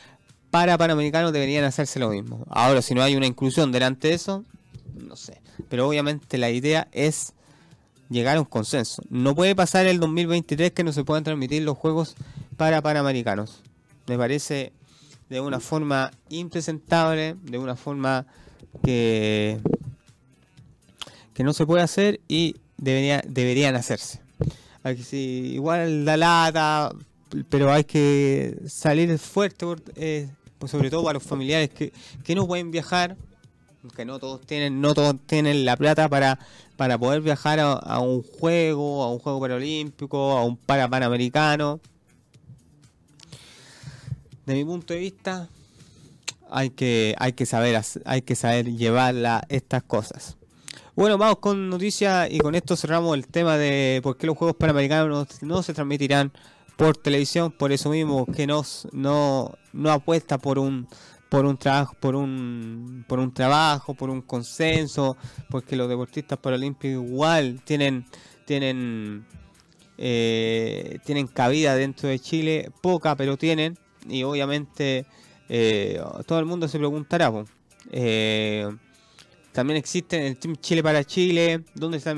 para 0.50 0.78
panamericanos 0.78 1.32
deberían 1.32 1.64
hacerse 1.64 1.98
lo 1.98 2.08
mismo. 2.10 2.44
Ahora, 2.48 2.80
si 2.82 2.94
no 2.94 3.02
hay 3.02 3.16
una 3.16 3.26
inclusión 3.26 3.70
delante 3.70 4.08
de 4.08 4.14
eso, 4.14 4.44
no 4.94 5.14
sé. 5.14 5.40
Pero 5.68 5.86
obviamente 5.86 6.38
la 6.38 6.50
idea 6.50 6.88
es 6.92 7.34
llegar 8.10 8.36
a 8.36 8.40
un 8.40 8.46
consenso. 8.46 9.02
No 9.10 9.34
puede 9.34 9.54
pasar 9.54 9.86
el 9.86 10.00
2023 10.00 10.72
que 10.72 10.84
no 10.84 10.92
se 10.92 11.04
puedan 11.04 11.24
transmitir 11.24 11.62
los 11.62 11.76
juegos 11.76 12.14
para 12.56 12.82
panamericanos. 12.82 13.62
Me 14.06 14.16
parece 14.16 14.72
de 15.28 15.40
una 15.40 15.60
forma 15.60 16.10
impresentable, 16.30 17.36
de 17.42 17.58
una 17.58 17.76
forma 17.76 18.26
que, 18.82 19.60
que 21.34 21.44
no 21.44 21.52
se 21.52 21.66
puede 21.66 21.82
hacer 21.82 22.20
y 22.28 22.56
debería, 22.76 23.22
deberían 23.26 23.76
hacerse. 23.76 24.20
Igual 25.12 26.06
la 26.06 26.16
lata, 26.16 26.92
pero 27.50 27.70
hay 27.70 27.84
que 27.84 28.58
salir 28.66 29.18
fuerte, 29.18 29.66
eh, 29.96 30.30
pues 30.58 30.72
sobre 30.72 30.88
todo 30.88 31.04
para 31.04 31.14
los 31.14 31.22
familiares 31.22 31.68
que, 31.70 31.92
que 32.24 32.34
no 32.34 32.46
pueden 32.46 32.70
viajar, 32.70 33.16
que 33.88 34.04
no 34.04 34.18
todos 34.18 34.40
tienen, 34.40 34.80
no 34.80 34.94
todos 34.94 35.16
tienen 35.26 35.64
la 35.64 35.76
plata 35.76 36.08
para, 36.08 36.38
para 36.76 36.98
poder 36.98 37.20
viajar 37.20 37.60
a, 37.60 37.98
un 38.00 38.22
juego, 38.22 39.02
a 39.02 39.12
un 39.12 39.18
juego 39.18 39.40
paralímpico, 39.40 40.32
a 40.32 40.44
un 40.44 40.56
para 40.56 40.88
panamericano. 40.88 41.80
De 44.46 44.54
mi 44.54 44.64
punto 44.64 44.94
de 44.94 45.00
vista, 45.00 45.48
hay 46.50 46.70
que, 46.70 47.14
hay 47.18 47.32
que 47.32 47.46
saber 47.46 47.80
hay 48.04 48.22
que 48.22 48.34
saber 48.34 48.76
llevar 48.76 49.44
estas 49.48 49.82
cosas. 49.82 50.38
Bueno, 50.98 51.16
vamos 51.16 51.38
con 51.38 51.68
noticias 51.70 52.28
y 52.28 52.38
con 52.38 52.56
esto 52.56 52.74
cerramos 52.74 53.16
el 53.16 53.28
tema 53.28 53.56
de 53.56 54.00
por 54.02 54.16
qué 54.16 54.26
los 54.26 54.36
Juegos 54.36 54.56
Panamericanos 54.56 55.42
no, 55.42 55.62
se 55.62 55.72
transmitirán 55.72 56.32
por 56.76 56.96
televisión, 56.96 57.52
por 57.52 57.70
eso 57.70 57.90
mismo 57.90 58.26
que 58.26 58.48
no, 58.48 58.64
no, 58.90 59.52
no 59.72 59.92
apuesta 59.92 60.38
por 60.38 60.58
un 60.58 60.88
por 61.28 61.44
un 61.44 61.56
trabajo, 61.56 61.94
por 62.00 62.16
un 62.16 63.04
por 63.06 63.18
un 63.18 63.32
trabajo, 63.32 63.94
por 63.94 64.10
un 64.10 64.22
consenso, 64.22 65.16
porque 65.50 65.76
los 65.76 65.88
deportistas 65.88 66.38
paralímpicos 66.38 67.04
igual 67.04 67.60
tienen 67.64 68.06
tienen 68.44 69.24
eh, 69.98 70.98
tienen 71.04 71.26
cabida 71.26 71.74
dentro 71.74 72.08
de 72.08 72.18
Chile, 72.18 72.70
poca 72.80 73.16
pero 73.16 73.36
tienen 73.36 73.76
y 74.08 74.22
obviamente 74.22 75.06
eh, 75.48 76.00
todo 76.26 76.38
el 76.38 76.44
mundo 76.44 76.68
se 76.68 76.78
preguntará, 76.78 77.32
eh, 77.90 78.68
también 79.52 79.78
existe 79.78 80.26
el 80.26 80.36
Team 80.36 80.56
Chile 80.56 80.82
para 80.82 81.04
Chile, 81.04 81.64
donde 81.74 82.00
se, 82.00 82.14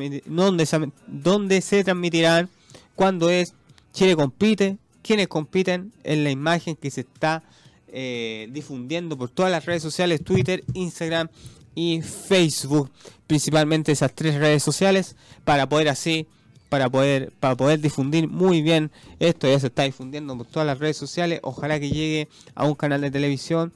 donde, 1.07 1.61
se 1.61 1.85
transmitirán, 1.85 2.51
cuándo 2.95 3.31
es, 3.31 3.55
Chile 3.93 4.15
compite, 4.17 4.79
quienes 5.03 5.29
compiten 5.29 5.93
en 6.05 6.25
la 6.25 6.31
imagen 6.31 6.77
que 6.77 6.91
se 6.91 7.03
está 7.03 7.43
eh, 7.93 8.49
difundiendo 8.51 9.17
por 9.17 9.31
todas 9.31 9.51
las 9.51 9.67
redes 9.67 9.83
sociales, 9.83 10.23
Twitter, 10.23 10.65
Instagram 10.75 11.29
y 11.75 12.03
Facebook, 12.03 12.91
principalmente 13.27 13.93
esas 13.93 14.15
tres 14.15 14.37
redes 14.37 14.63
sociales, 14.63 15.17
para 15.45 15.69
poder 15.69 15.89
así 15.89 16.27
para 16.71 16.89
poder, 16.89 17.33
para 17.41 17.57
poder 17.57 17.81
difundir 17.81 18.29
muy 18.29 18.63
bien 18.63 18.91
esto. 19.19 19.47
Ya 19.49 19.59
se 19.59 19.67
está 19.67 19.83
difundiendo 19.83 20.35
por 20.39 20.47
todas 20.47 20.67
las 20.67 20.79
redes 20.79 20.97
sociales. 20.97 21.41
Ojalá 21.43 21.79
que 21.79 21.91
llegue 21.91 22.29
a 22.55 22.65
un 22.65 22.75
canal 22.75 23.03
de 23.03 23.11
televisión 23.11 23.73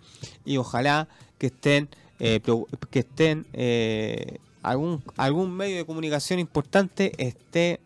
y 0.47 0.57
ojalá 0.57 1.09
que 1.37 1.49
estén, 1.49 1.89
eh, 2.21 2.41
que 2.91 2.99
estén 3.01 3.47
eh, 3.53 4.39
algún, 4.63 5.03
algún 5.17 5.55
medio 5.55 5.77
de 5.77 5.85
comunicación 5.85 6.39
importante 6.39 7.13
esté 7.19 7.81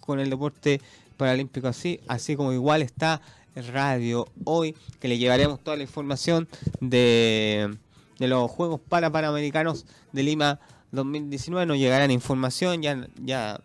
con 0.00 0.20
el 0.20 0.30
deporte 0.30 0.80
paralímpico 1.16 1.68
así, 1.68 2.00
así 2.08 2.36
como 2.36 2.52
igual 2.52 2.82
está 2.82 3.20
radio 3.54 4.26
hoy, 4.44 4.74
que 5.00 5.08
le 5.08 5.18
llevaremos 5.18 5.60
toda 5.60 5.76
la 5.76 5.82
información 5.82 6.48
de, 6.80 7.76
de 8.18 8.28
los 8.28 8.50
Juegos 8.50 8.80
para 8.88 9.10
Panamericanos 9.10 9.86
de 10.12 10.22
Lima 10.22 10.60
2019. 10.92 11.66
Nos 11.66 11.78
llegarán 11.78 12.10
información, 12.10 12.82
ya, 12.82 13.06
ya 13.22 13.60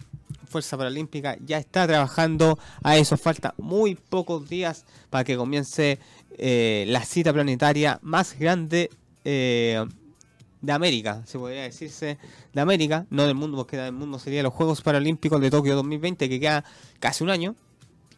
Fuerza 0.48 0.77
Paralímpica 0.77 1.38
ya 1.46 1.58
está 1.58 1.88
trabajando 1.88 2.58
a 2.84 2.98
eso. 2.98 3.17
Falta 3.17 3.53
muy 3.58 3.96
pocos 3.96 4.50
días 4.50 4.86
para 5.10 5.24
que 5.24 5.38
comience 5.38 6.00
eh, 6.38 6.86
la 6.88 7.03
cita 7.03 7.34
planetaria 7.34 8.00
más 8.01 8.38
grande 8.38 8.89
eh, 9.25 9.86
de 10.62 10.74
América, 10.74 11.22
se 11.25 11.38
podría 11.38 11.63
decirse, 11.63 12.17
de 12.53 12.62
América, 12.62 13.06
no 13.10 13.25
del 13.25 13.36
mundo, 13.36 13.58
porque 13.58 13.77
del 13.77 13.94
mundo 13.94 14.17
sería 14.20 14.41
los 14.41 14.53
Juegos 14.53 14.82
Paralímpicos 14.82 15.39
de 15.39 15.51
Tokio 15.51 15.75
2020, 15.75 16.27
que 16.27 16.39
queda 16.39 16.63
casi 17.00 17.24
un 17.24 17.29
año. 17.29 17.56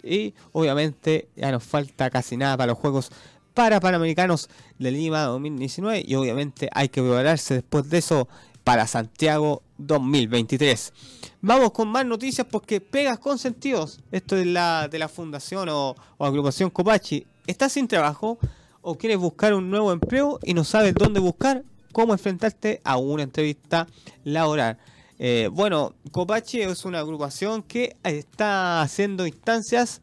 Y 0.04 0.34
obviamente 0.52 1.30
ya 1.36 1.52
nos 1.52 1.64
falta 1.64 2.10
casi 2.10 2.38
nada 2.38 2.58
para 2.58 2.72
los 2.72 2.80
Juegos 2.80 3.12
para 3.54 3.80
Panamericanos 3.80 4.50
de 4.78 4.92
Lima 4.92 5.24
2019 5.24 6.04
y 6.08 6.16
obviamente 6.16 6.70
hay 6.74 6.88
que 6.88 7.02
prepararse 7.02 7.56
después 7.56 7.90
de 7.90 7.98
eso 7.98 8.30
para 8.64 8.88
Santiago 8.88 9.64
2023. 9.78 10.94
Vamos 11.42 11.72
con 11.72 11.88
más 11.88 12.06
noticias 12.06 12.48
porque 12.50 12.82
pegas 12.82 13.20
con 13.20 13.38
sentidos. 13.38 14.00
Esto 14.12 14.38
es 14.38 14.46
la, 14.46 14.88
de 14.90 15.00
la 15.00 15.10
fundación 15.10 15.68
o, 15.70 15.96
agrupación 16.20 16.70
Copachi. 16.70 17.26
¿Estás 17.48 17.74
sin 17.74 17.88
trabajo 17.88 18.38
o 18.82 18.98
quieres 18.98 19.18
buscar 19.18 19.54
un 19.54 19.70
nuevo 19.70 19.92
empleo 19.92 20.40
y 20.44 20.54
no 20.54 20.64
sabes 20.64 20.94
dónde 20.94 21.20
buscar? 21.20 21.64
¿Cómo 21.92 22.14
enfrentarte 22.14 22.80
a 22.84 22.98
una 22.98 23.24
entrevista 23.24 23.88
laboral? 24.24 24.78
Eh, 25.20 25.50
bueno, 25.52 25.94
Copachi 26.12 26.62
es 26.62 26.86
una 26.86 27.00
agrupación 27.00 27.62
que 27.62 27.98
está 28.04 28.82
haciendo 28.82 29.28
instancias 29.28 30.02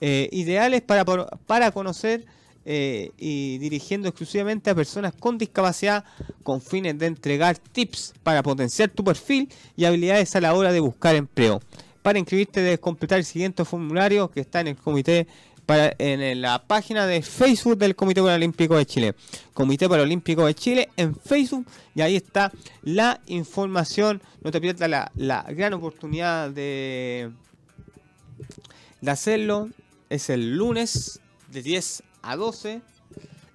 eh, 0.00 0.28
ideales 0.30 0.82
para, 0.82 1.04
para 1.04 1.72
conocer 1.72 2.24
eh, 2.64 3.10
y 3.18 3.58
dirigiendo 3.58 4.06
exclusivamente 4.06 4.70
a 4.70 4.74
personas 4.76 5.12
con 5.18 5.36
discapacidad 5.36 6.04
con 6.44 6.60
fines 6.60 6.96
de 6.96 7.06
entregar 7.06 7.58
tips 7.58 8.14
para 8.22 8.40
potenciar 8.40 8.88
tu 8.88 9.02
perfil 9.02 9.48
y 9.76 9.84
habilidades 9.84 10.36
a 10.36 10.40
la 10.40 10.54
hora 10.54 10.70
de 10.70 10.78
buscar 10.78 11.16
empleo. 11.16 11.60
Para 12.02 12.20
inscribirte 12.20 12.60
debes 12.60 12.78
completar 12.78 13.18
el 13.18 13.24
siguiente 13.24 13.64
formulario 13.64 14.30
que 14.30 14.40
está 14.40 14.60
en 14.60 14.68
el 14.68 14.76
comité 14.76 15.26
en 15.76 16.40
la 16.40 16.62
página 16.62 17.06
de 17.06 17.22
Facebook 17.22 17.78
del 17.78 17.96
Comité 17.96 18.22
Paralímpico 18.22 18.76
de 18.76 18.86
Chile. 18.86 19.14
Comité 19.54 19.88
Paralímpico 19.88 20.46
de 20.46 20.54
Chile 20.54 20.88
en 20.96 21.14
Facebook 21.14 21.66
y 21.94 22.00
ahí 22.00 22.16
está 22.16 22.52
la 22.82 23.20
información. 23.26 24.22
No 24.42 24.50
te 24.50 24.60
pierdas 24.60 24.88
la, 24.88 25.10
la 25.14 25.42
gran 25.50 25.72
oportunidad 25.74 26.50
de, 26.50 27.30
de 29.00 29.10
hacerlo. 29.10 29.68
Es 30.10 30.30
el 30.30 30.56
lunes 30.56 31.20
de 31.48 31.62
10 31.62 32.02
a 32.22 32.36
12 32.36 32.82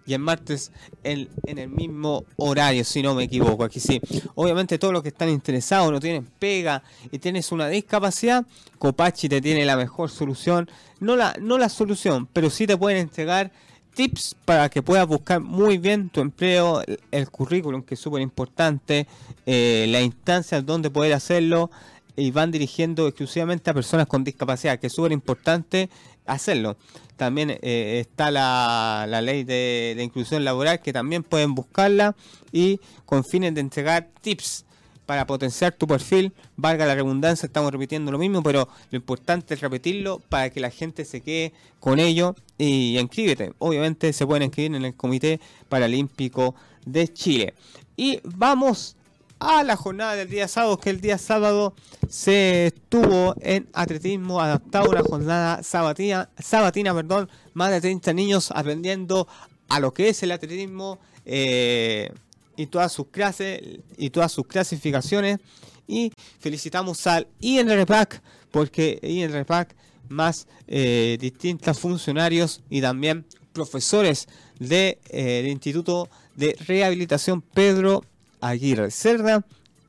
y 0.07 0.13
el 0.13 0.19
martes 0.19 0.71
en, 1.03 1.27
en, 1.45 1.57
el 1.57 1.69
mismo 1.69 2.23
horario, 2.37 2.83
si 2.85 3.03
no 3.03 3.13
me 3.13 3.25
equivoco. 3.25 3.65
Aquí 3.65 3.79
sí. 3.81 4.01
Obviamente 4.35 4.79
todos 4.79 4.93
los 4.93 5.03
que 5.03 5.09
están 5.09 5.29
interesados, 5.29 5.91
no 5.91 5.99
tienen 5.99 6.25
pega 6.39 6.81
y 7.11 7.19
tienes 7.19 7.51
una 7.51 7.67
discapacidad, 7.67 8.45
Copachi 8.79 9.27
te 9.27 9.41
tiene 9.41 9.65
la 9.65 9.75
mejor 9.75 10.09
solución. 10.09 10.69
No 10.99 11.15
la, 11.15 11.35
no 11.39 11.57
la 11.57 11.69
solución, 11.69 12.27
pero 12.31 12.49
sí 12.49 12.65
te 12.65 12.77
pueden 12.77 12.99
entregar 12.99 13.51
tips 13.93 14.35
para 14.45 14.69
que 14.69 14.81
puedas 14.81 15.07
buscar 15.07 15.41
muy 15.41 15.79
bien 15.79 16.09
tu 16.09 16.21
empleo, 16.21 16.83
el, 17.11 17.29
currículum 17.31 17.81
que 17.81 17.95
es 17.95 17.99
súper 17.99 18.21
importante, 18.21 19.07
eh, 19.45 19.87
la 19.89 20.01
instancia 20.01 20.61
donde 20.61 20.91
poder 20.91 21.13
hacerlo 21.13 21.71
y 22.15 22.31
van 22.31 22.51
dirigiendo 22.51 23.07
exclusivamente 23.07 23.69
a 23.69 23.73
personas 23.73 24.07
con 24.07 24.23
discapacidad, 24.23 24.79
que 24.79 24.87
es 24.87 24.93
súper 24.93 25.11
importante 25.11 25.89
hacerlo. 26.27 26.77
También 27.15 27.49
eh, 27.49 27.99
está 27.99 28.29
la, 28.29 29.05
la 29.07 29.21
ley 29.21 29.43
de, 29.43 29.97
inclusión 29.99 30.45
laboral 30.45 30.81
que 30.81 30.93
también 30.93 31.23
pueden 31.23 31.55
buscarla 31.55 32.15
y 32.51 32.79
con 33.05 33.23
fines 33.23 33.55
de 33.55 33.61
entregar 33.61 34.09
tips 34.21 34.65
para 35.07 35.25
potenciar 35.25 35.73
tu 35.73 35.87
perfil. 35.87 36.33
Valga 36.57 36.85
la 36.85 36.93
redundancia, 36.93 37.47
estamos 37.47 37.71
repitiendo 37.71 38.11
lo 38.11 38.19
mismo, 38.19 38.43
pero 38.43 38.67
lo 38.91 38.97
importante 38.97 39.55
es 39.55 39.61
repetirlo 39.61 40.19
para 40.29 40.49
que 40.49 40.59
la 40.59 40.69
gente 40.69 41.05
se 41.05 41.21
quede 41.21 41.53
con 41.79 41.99
ello 41.99 42.35
y 42.57 42.99
inscríbete. 42.99 43.53
Obviamente 43.57 44.13
se 44.13 44.27
pueden 44.27 44.43
inscribir 44.43 44.75
en 44.75 44.85
el 44.85 44.95
Comité 44.95 45.39
Paralímpico 45.69 46.53
de 46.85 47.07
Chile. 47.07 47.53
Y 47.95 48.19
vamos 48.23 48.96
a 49.39 49.63
la 49.63 49.75
jornada 49.75 50.15
del 50.15 50.29
día 50.29 50.47
sábado, 50.47 50.77
que 50.77 50.89
el 50.89 51.01
día 51.01 51.17
sábado 51.17 51.75
se 52.09 52.67
estuvo 52.67 53.35
en 53.41 53.67
atletismo 53.73 54.41
adaptado, 54.41 54.89
una 54.89 55.03
jornada 55.03 55.63
sabatina, 55.63 56.29
sabatina 56.39 56.93
perdón, 56.93 57.29
más 57.53 57.71
de 57.71 57.81
30 57.81 58.13
niños 58.13 58.51
aprendiendo 58.53 59.27
a 59.69 59.79
lo 59.79 59.93
que 59.93 60.09
es 60.09 60.23
el 60.23 60.31
atletismo 60.31 60.99
eh, 61.25 62.11
y 62.55 62.67
todas 62.67 62.91
sus 62.91 63.07
clases 63.07 63.61
y 63.97 64.09
todas 64.09 64.31
sus 64.31 64.47
clasificaciones. 64.47 65.39
Y 65.87 66.11
felicitamos 66.39 67.05
al 67.07 67.27
INRPAC, 67.39 68.21
porque 68.51 68.99
INRPAC 69.01 69.75
más 70.09 70.47
eh, 70.67 71.17
distintos 71.19 71.79
funcionarios 71.79 72.61
y 72.69 72.81
también 72.81 73.25
profesores 73.53 74.27
del 74.59 74.97
eh, 75.09 75.47
Instituto 75.49 76.09
de 76.35 76.55
Rehabilitación 76.67 77.41
Pedro 77.41 78.03
Aguirre 78.41 78.91
Cerda 78.91 79.45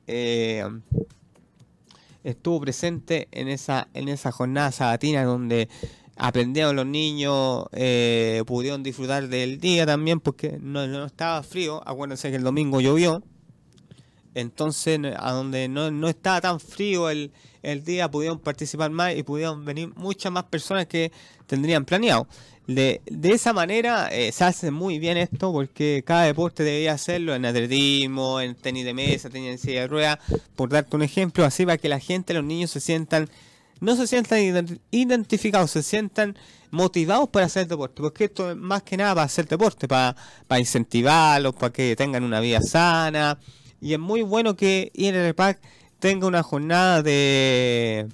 eh, 0.07 0.65
estuvo 2.25 2.61
presente 2.61 3.29
en 3.31 3.49
esa, 3.49 3.89
en 3.95 4.09
esa 4.09 4.33
jornada 4.33 4.73
sabatina 4.73 5.25
donde 5.25 5.69
aprendieron 6.17 6.77
los 6.77 6.87
niños, 6.87 7.67
eh, 7.73 8.43
pudieron 8.47 8.83
disfrutar 8.83 9.29
del 9.29 9.61
día 9.61 9.87
también 9.87 10.21
porque 10.21 10.59
no, 10.61 11.05
estaba 11.05 11.43
frío. 11.43 11.83
Acuérdense 11.87 12.31
que 12.31 12.37
el 12.37 12.43
domingo 12.43 12.81
llovió. 12.81 13.23
Entonces, 14.39 15.01
a 15.17 15.33
donde 15.33 15.69
no, 15.69 15.91
no 15.91 16.09
estaba 16.09 16.41
tan 16.41 16.61
frío 16.61 17.11
el, 17.11 17.33
el 17.63 17.85
día, 17.85 18.11
pudieron 18.11 18.39
participar 18.39 18.91
más 18.91 19.17
y 19.17 19.23
pudieron 19.23 19.65
venir 19.65 19.93
muchas 19.97 20.31
más 20.31 20.45
personas 20.45 20.87
que 20.87 21.11
tendrían 21.47 21.85
planeado. 21.85 22.29
De, 22.67 23.01
de 23.07 23.33
esa 23.33 23.53
manera 23.53 24.09
eh, 24.13 24.31
se 24.31 24.45
hace 24.45 24.71
muy 24.71 24.99
bien 24.99 25.17
esto 25.17 25.51
porque 25.53 26.05
cada 26.07 26.25
deporte 26.25 26.63
debería 26.63 26.93
hacerlo 26.93 27.35
en 27.35 27.47
atletismo, 27.47 28.41
en 28.41 28.55
tenis 28.55 28.85
de 28.85 28.95
mesa, 28.95 29.31
tenis 29.31 29.53
de 29.53 29.59
silla 29.59 29.81
de 29.81 29.87
ruedas, 29.89 30.19
por 30.55 30.69
darte 30.69 30.95
un 30.95 31.03
ejemplo, 31.03 31.45
así 31.45 31.65
para 31.65 31.79
que 31.79 31.89
la 31.89 31.99
gente, 31.99 32.35
los 32.35 32.45
niños 32.45 32.71
se 32.71 32.81
sientan 32.81 33.29
no 33.81 33.95
se 33.97 34.07
sientan 34.07 34.41
identificados, 34.91 35.71
se 35.71 35.83
sientan 35.83 36.37
motivados 36.71 37.29
para 37.29 37.47
hacer 37.47 37.67
deporte, 37.67 38.03
porque 38.03 38.25
esto 38.25 38.51
es 38.51 38.57
más 38.57 38.83
que 38.83 38.97
nada 38.97 39.15
para 39.15 39.25
hacer 39.25 39.47
deporte, 39.47 39.87
para, 39.89 40.17
para 40.47 40.61
incentivarlos, 40.61 41.55
para 41.55 41.73
que 41.73 41.95
tengan 41.97 42.25
una 42.25 42.41
vida 42.41 42.61
sana, 42.61 43.39
y 43.81 43.93
es 43.93 43.99
muy 43.99 44.23
bueno 44.23 44.57
que 44.57 44.91
INRPAC 44.95 45.61
tenga 45.99 46.27
una 46.27 46.43
jornada 46.43 47.03
de, 47.03 48.09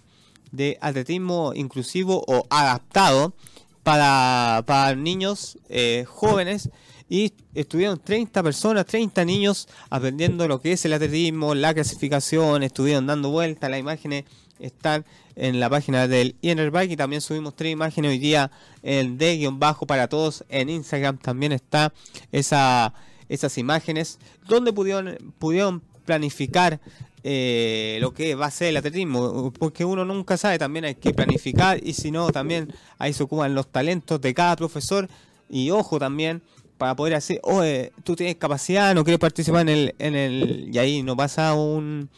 de 0.53 0.79
atletismo 0.81 1.53
inclusivo 1.55 2.25
o 2.27 2.47
adaptado 2.51 3.35
para, 3.83 4.63
para 4.67 4.97
niños 4.97 5.59
eh, 5.69 6.05
jóvenes. 6.09 6.71
Y 7.09 7.33
estuvieron 7.55 8.01
30 8.03 8.43
personas, 8.43 8.87
30 8.87 9.25
niños 9.27 9.69
aprendiendo 9.91 10.49
lo 10.49 10.61
que 10.61 10.73
es 10.73 10.85
el 10.87 10.95
atletismo, 10.95 11.55
la 11.55 11.75
clasificación, 11.75 12.63
estuvieron 12.63 13.07
dando 13.07 13.31
vueltas, 13.31 13.71
las 13.71 13.79
imágenes 13.79 14.25
están 14.59 15.05
en 15.37 15.61
la 15.61 15.69
página 15.69 16.09
del 16.09 16.37
Inner 16.41 16.71
Bike 16.71 16.93
y 16.93 16.97
también 16.97 17.21
subimos 17.21 17.55
tres 17.55 17.73
imágenes 17.73 18.11
hoy 18.11 18.19
día 18.19 18.51
en 18.83 19.19
D-bajo 19.19 19.87
para 19.87 20.09
todos 20.09 20.45
en 20.49 20.71
Instagram 20.71 21.19
también 21.19 21.53
está 21.53 21.93
esa, 22.31 22.95
esas 23.29 23.59
imágenes 23.59 24.19
donde 24.49 24.73
pudieron, 24.73 25.17
pudieron 25.39 25.83
planificar 26.05 26.81
eh, 27.23 27.99
lo 28.03 28.13
que 28.13 28.35
va 28.35 28.47
a 28.47 28.51
ser 28.51 28.69
el 28.69 28.77
atletismo, 28.77 29.51
porque 29.59 29.85
uno 29.85 30.05
nunca 30.05 30.37
sabe, 30.37 30.59
también 30.59 30.85
hay 30.85 30.95
que 30.95 31.15
planificar 31.15 31.81
y 31.83 31.95
si 31.95 32.11
no, 32.11 32.31
también 32.31 32.73
ahí 32.99 33.15
se 33.15 33.23
ocupan 33.23 33.55
los 33.55 33.67
talentos 33.69 34.21
de 34.21 34.35
cada 34.35 34.57
profesor 34.57 35.09
y 35.49 35.71
ojo 35.71 35.99
también 35.99 36.43
para 36.77 36.95
poder 36.95 37.15
hacer, 37.15 37.41
oye, 37.45 37.93
tú 38.03 38.15
tienes 38.15 38.37
capacidad, 38.37 38.95
no 38.95 39.05
quieres 39.05 39.21
participar 39.21 39.63
en 39.63 39.69
el, 39.71 39.95
en 39.99 40.15
el, 40.15 40.69
y 40.71 40.79
ahí 40.79 41.03
no 41.03 41.17
pasa 41.17 41.55
un 41.55 42.11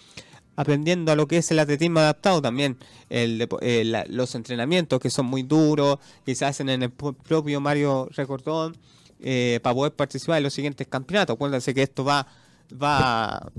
aprendiendo 0.57 1.13
a 1.13 1.17
lo 1.17 1.29
que 1.29 1.37
es 1.37 1.51
el 1.51 1.59
atletismo 1.59 2.01
adaptado 2.01 2.43
también, 2.43 2.77
el, 3.11 3.47
los 4.09 4.35
entrenamientos 4.35 4.99
que 4.99 5.11
son 5.11 5.27
muy 5.27 5.43
duros, 5.43 5.99
que 6.25 6.35
se 6.35 6.47
hacen 6.47 6.69
en 6.69 6.83
el 6.83 6.91
propio 6.91 7.61
Mario 7.61 8.09
Recordón, 8.11 8.77
eh, 9.21 9.61
para 9.63 9.75
poder 9.75 9.93
participar 9.93 10.39
en 10.39 10.45
los 10.45 10.55
siguientes 10.55 10.87
campeonatos. 10.87 11.35
Acuérdense 11.35 11.75
que 11.75 11.83
esto 11.83 12.05
va, 12.05 12.27
va 12.73 13.51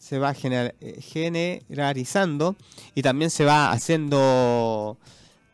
se 0.00 0.18
va 0.18 0.34
generalizando 0.34 2.56
y 2.94 3.02
también 3.02 3.30
se 3.30 3.44
va 3.44 3.70
haciendo 3.70 4.96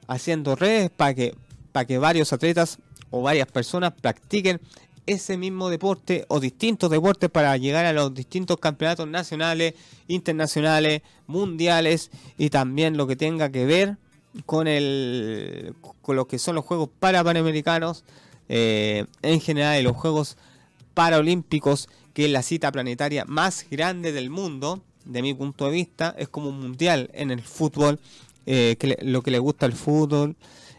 haciendo 0.06 0.54
redes 0.54 0.90
para 0.90 1.14
que 1.14 1.34
para 1.72 1.84
que 1.84 1.98
varios 1.98 2.32
atletas 2.32 2.78
o 3.10 3.22
varias 3.22 3.48
personas 3.48 3.92
practiquen 4.00 4.60
ese 5.04 5.36
mismo 5.36 5.68
deporte 5.68 6.24
o 6.28 6.38
distintos 6.40 6.90
deportes 6.90 7.28
para 7.28 7.56
llegar 7.56 7.86
a 7.86 7.92
los 7.92 8.14
distintos 8.14 8.58
campeonatos 8.58 9.06
nacionales, 9.06 9.74
internacionales, 10.08 11.02
mundiales 11.26 12.10
y 12.38 12.50
también 12.50 12.96
lo 12.96 13.06
que 13.06 13.16
tenga 13.16 13.50
que 13.50 13.66
ver 13.66 13.96
con 14.46 14.68
el 14.68 15.74
con 16.02 16.16
lo 16.16 16.26
que 16.26 16.38
son 16.38 16.54
los 16.54 16.64
juegos 16.64 16.88
para 17.00 17.24
panamericanos 17.24 18.04
eh, 18.48 19.04
en 19.22 19.40
general 19.40 19.80
y 19.80 19.82
los 19.82 19.96
juegos 19.96 20.36
paraolímpicos 20.94 21.88
que 22.14 22.24
es 22.24 22.30
la 22.30 22.42
cita 22.42 22.72
planetaria 22.72 23.24
más 23.26 23.66
grande 23.70 24.12
del 24.12 24.30
mundo, 24.30 24.82
de 25.04 25.20
mi 25.20 25.34
punto 25.34 25.66
de 25.66 25.72
vista, 25.72 26.14
es 26.18 26.28
como 26.28 26.48
un 26.48 26.60
mundial 26.60 27.10
en 27.12 27.30
el 27.30 27.42
fútbol, 27.42 28.00
eh, 28.46 28.76
lo 29.02 29.22
que 29.22 29.30
le 29.30 29.38
gusta 29.38 29.66
al 29.66 29.74
fútbol 29.74 30.36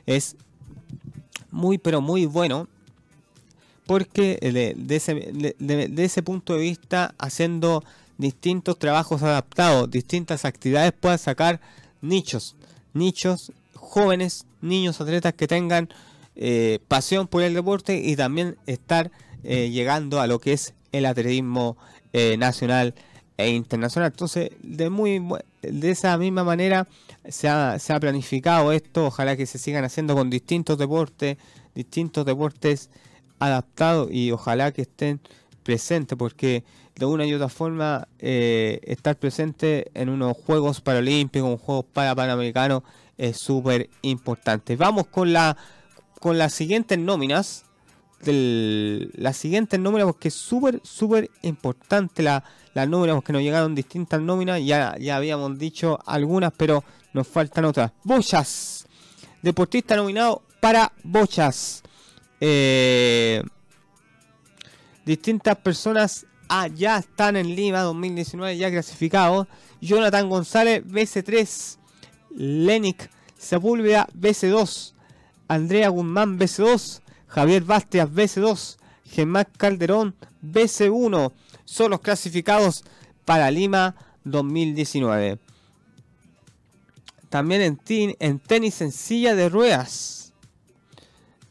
es 0.08 0.36
muy 1.52 1.78
pero 1.78 2.02
muy 2.02 2.26
bueno, 2.26 2.68
porque 3.86 4.38
de, 4.42 4.96
ese, 4.96 5.14
de, 5.14 6.04
ese 6.04 6.22
punto 6.24 6.54
de 6.54 6.60
vista, 6.60 7.16
haciendo 7.18 7.84
distintos 8.18 8.78
trabajos 8.78 9.24
adaptados, 9.24 9.90
distintas 9.90 10.44
actividades, 10.44 10.92
pueda 10.92 11.18
sacar 11.18 11.62
nichos, 12.02 12.56
nichos 12.94 13.52
jóvenes, 13.76 14.46
niños 14.62 15.00
atletas 15.00 15.34
que 15.34 15.48
tengan 15.48 15.90
eh, 16.40 16.78
pasión 16.88 17.26
por 17.26 17.42
el 17.42 17.56
deporte 17.56 17.98
y 17.98 18.16
también 18.16 18.58
estar 18.68 19.10
eh, 19.44 19.72
llegando 19.72 20.22
a 20.22 20.28
lo 20.28 20.38
que 20.38 20.54
es 20.54 20.76
el 20.92 21.08
atletismo 21.08 21.78
eh, 22.14 22.38
nacional 22.38 22.94
e 23.38 23.50
internacional. 23.50 24.12
Entonces, 24.12 24.52
de 24.62 24.92
muy 24.92 25.20
de 25.64 25.90
esa 25.90 26.16
misma 26.20 26.44
manera 26.44 26.88
se 27.28 27.50
ha, 27.50 27.80
se 27.80 27.92
ha 27.92 28.00
planificado 28.00 28.72
esto. 28.72 29.08
Ojalá 29.08 29.36
que 29.36 29.48
se 29.48 29.58
sigan 29.58 29.84
haciendo 29.84 30.14
con 30.14 30.30
distintos 30.30 30.78
deportes, 30.78 31.38
distintos 31.74 32.24
deportes 32.24 32.92
adaptados 33.40 34.10
y 34.12 34.32
ojalá 34.32 34.72
que 34.72 34.84
estén 34.84 35.20
presentes 35.64 36.16
porque 36.20 36.64
de 36.96 37.06
una 37.06 37.26
y 37.26 37.34
otra 37.34 37.50
forma 37.50 38.08
estar 38.20 39.18
presente 39.18 39.90
en 39.96 40.10
unos 40.10 40.38
Juegos 40.38 40.82
Paralímpicos, 40.82 41.50
un 41.50 41.58
Juegos 41.58 41.86
para 41.94 42.14
Panamericanos 42.14 42.84
es 43.18 43.38
súper 43.38 43.90
importante. 44.04 44.76
Vamos 44.76 45.08
con 45.08 45.34
la 45.34 45.58
con 46.20 46.38
las 46.38 46.54
siguientes 46.54 46.98
nóminas 46.98 47.66
del, 48.22 49.12
la 49.16 49.34
siguiente 49.34 49.78
nómina 49.78 50.06
porque 50.06 50.30
es 50.30 50.34
súper, 50.34 50.82
súper 50.84 51.30
importante 51.44 52.24
la, 52.24 52.44
las 52.74 52.88
nóminas 52.88 53.16
porque 53.16 53.34
nos 53.34 53.42
llegaron 53.42 53.76
distintas 53.76 54.22
nóminas, 54.22 54.62
ya, 54.64 54.96
ya 55.00 55.16
habíamos 55.18 55.58
dicho 55.58 56.00
algunas, 56.06 56.54
pero 56.56 56.84
nos 57.14 57.28
faltan 57.28 57.66
otras. 57.66 57.92
Bochas, 58.04 58.88
deportista 59.42 59.96
nominado 59.96 60.44
para 60.60 60.92
Bochas. 61.04 61.84
Eh, 62.40 63.42
distintas 65.06 65.58
personas 65.58 66.26
ah, 66.50 66.68
ya 66.68 66.98
están 66.98 67.36
en 67.36 67.56
Lima 67.56 67.82
2019 67.82 68.58
ya 68.58 68.70
clasificados. 68.70 69.48
Jonathan 69.82 70.30
González, 70.30 70.84
BC3. 70.86 71.78
Lenik 72.36 73.10
Sepúlveda, 73.38 74.08
BC2. 74.14 74.94
Andrea 75.48 75.90
Guzmán, 75.90 76.38
BC2. 76.38 77.02
Javier 77.28 77.64
Bastias 77.64 78.10
BC2, 78.10 78.78
Germán 79.06 79.48
Calderón 79.58 80.16
BC1 80.42 81.32
son 81.66 81.92
los 81.92 82.00
clasificados 82.00 82.84
para 83.26 83.52
Lima 83.52 83.96
2019. 84.24 85.38
También 87.30 87.62
en, 87.62 88.16
en 88.20 88.40
tenis 88.40 88.82
en 88.82 88.92
silla 88.92 89.36
de 89.36 89.50
ruedas. 89.50 90.34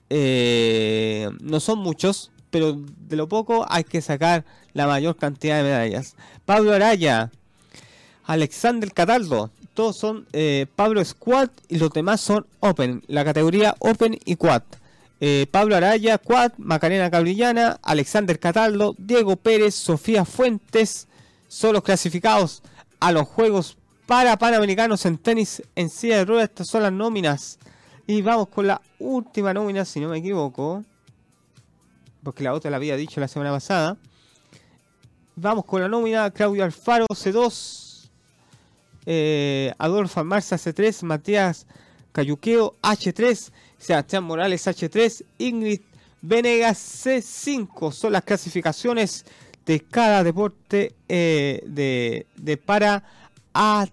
Eh, 0.08 1.28
no 1.40 1.60
son 1.60 1.80
muchos, 1.80 2.30
pero 2.50 2.72
de 2.72 3.16
lo 3.16 3.28
poco 3.28 3.66
hay 3.68 3.84
que 3.84 4.00
sacar 4.00 4.44
la 4.72 4.86
mayor 4.86 5.16
cantidad 5.16 5.58
de 5.58 5.64
medallas. 5.64 6.16
Pablo 6.46 6.72
Araya, 6.72 7.30
Alexander 8.24 8.92
Cataldo, 8.92 9.50
todos 9.76 9.96
son 9.96 10.26
eh, 10.32 10.66
Pablo 10.74 11.04
Squad 11.04 11.50
y 11.68 11.78
los 11.78 11.90
demás 11.90 12.20
son 12.20 12.46
Open, 12.58 13.04
la 13.06 13.24
categoría 13.24 13.76
Open 13.78 14.18
y 14.24 14.34
Quad. 14.34 14.62
Eh, 15.20 15.46
Pablo 15.50 15.76
Araya, 15.76 16.18
Quad, 16.18 16.52
Macarena 16.58 17.10
Cabrillana, 17.10 17.78
Alexander 17.82 18.40
Cataldo, 18.40 18.96
Diego 18.98 19.36
Pérez, 19.36 19.74
Sofía 19.74 20.24
Fuentes, 20.24 21.06
son 21.46 21.74
los 21.74 21.82
clasificados 21.82 22.62
a 22.98 23.12
los 23.12 23.28
Juegos 23.28 23.76
para 24.06 24.36
Panamericanos 24.36 25.04
en 25.06 25.18
tenis 25.18 25.62
en 25.76 25.90
silla 25.90 26.18
de 26.18 26.24
ruedas. 26.24 26.48
Estas 26.48 26.68
son 26.68 26.82
las 26.82 26.92
nóminas. 26.92 27.58
Y 28.06 28.22
vamos 28.22 28.48
con 28.48 28.66
la 28.66 28.80
última 28.98 29.52
nómina, 29.52 29.84
si 29.84 30.00
no 30.00 30.08
me 30.08 30.18
equivoco. 30.18 30.84
Porque 32.22 32.44
la 32.44 32.54
otra 32.54 32.70
la 32.70 32.78
había 32.78 32.96
dicho 32.96 33.20
la 33.20 33.28
semana 33.28 33.50
pasada. 33.50 33.96
Vamos 35.34 35.64
con 35.64 35.82
la 35.82 35.88
nómina. 35.88 36.30
Claudio 36.30 36.64
Alfaro, 36.64 37.06
C2. 37.10 37.85
Eh, 39.06 39.72
Adolfo 39.78 40.22
Marza, 40.24 40.56
C3. 40.56 41.02
Matías 41.04 41.66
Cayuqueo, 42.12 42.74
H3. 42.82 43.52
Sebastián 43.78 44.24
Morales 44.24 44.66
H3, 44.66 45.24
Ingrid 45.38 45.80
Venegas 46.22 47.04
C5. 47.04 47.92
Son 47.92 48.12
las 48.12 48.22
clasificaciones 48.22 49.24
de 49.64 49.80
cada 49.80 50.24
deporte 50.24 50.94
eh, 51.08 51.62
de, 52.36 52.56
para, 52.56 53.04
a, 53.52 53.86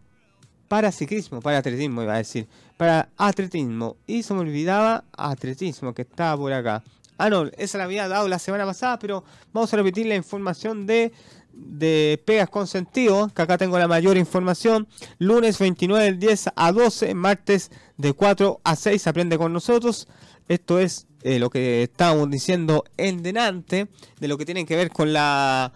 para 0.67 0.91
ciclismo, 0.91 1.41
para 1.41 1.57
atletismo 1.57 2.03
iba 2.03 2.13
a 2.13 2.17
decir, 2.17 2.47
para 2.77 3.09
atletismo. 3.17 3.97
Y 4.07 4.23
se 4.23 4.33
me 4.33 4.41
olvidaba 4.41 5.03
atletismo 5.17 5.93
que 5.93 6.03
estaba 6.03 6.37
por 6.37 6.53
acá. 6.53 6.83
Ah, 7.17 7.29
no, 7.29 7.45
esa 7.57 7.77
la 7.77 7.83
había 7.83 8.07
dado 8.07 8.27
la 8.27 8.39
semana 8.39 8.65
pasada, 8.65 8.97
pero 8.97 9.23
vamos 9.51 9.71
a 9.73 9.77
repetir 9.77 10.07
la 10.07 10.15
información 10.15 10.87
de, 10.87 11.11
de 11.53 12.21
Pegas 12.25 12.49
con 12.49 12.67
Sentido, 12.67 13.29
que 13.33 13.41
acá 13.41 13.57
tengo 13.57 13.77
la 13.77 13.87
mayor 13.87 14.17
información. 14.17 14.87
Lunes 15.19 15.59
29 15.59 16.03
del 16.03 16.19
10 16.19 16.49
a 16.55 16.71
12, 16.71 17.13
martes 17.13 17.71
de 17.97 18.13
4 18.13 18.59
a 18.63 18.75
6, 18.75 19.07
aprende 19.07 19.37
con 19.37 19.53
nosotros. 19.53 20.07
Esto 20.47 20.79
es 20.79 21.07
eh, 21.21 21.39
lo 21.39 21.49
que 21.49 21.83
estábamos 21.83 22.29
diciendo 22.29 22.83
en 22.97 23.23
delante, 23.23 23.87
de 24.19 24.27
lo 24.27 24.37
que 24.37 24.45
tiene 24.45 24.65
que 24.65 24.75
ver 24.75 24.89
con 24.89 25.13
la 25.13 25.71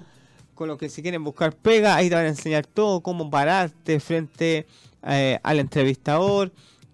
con 0.55 0.67
lo 0.67 0.77
que 0.77 0.89
si 0.89 1.03
quieren 1.03 1.23
buscar 1.23 1.55
pega, 1.55 1.95
ahí 1.95 2.09
te 2.09 2.15
van 2.15 2.25
a 2.25 2.29
enseñar 2.29 2.65
todo, 2.65 3.01
cómo 3.01 3.29
pararte 3.29 3.99
frente 3.99 4.65
eh, 5.03 5.39
al 5.43 5.59
entrevistador, 5.59 6.51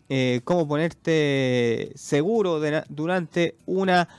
eh, 0.09 0.41
cómo 0.43 0.67
ponerte 0.67 1.93
seguro 1.95 2.59
durante 2.89 3.55
una 3.65 4.09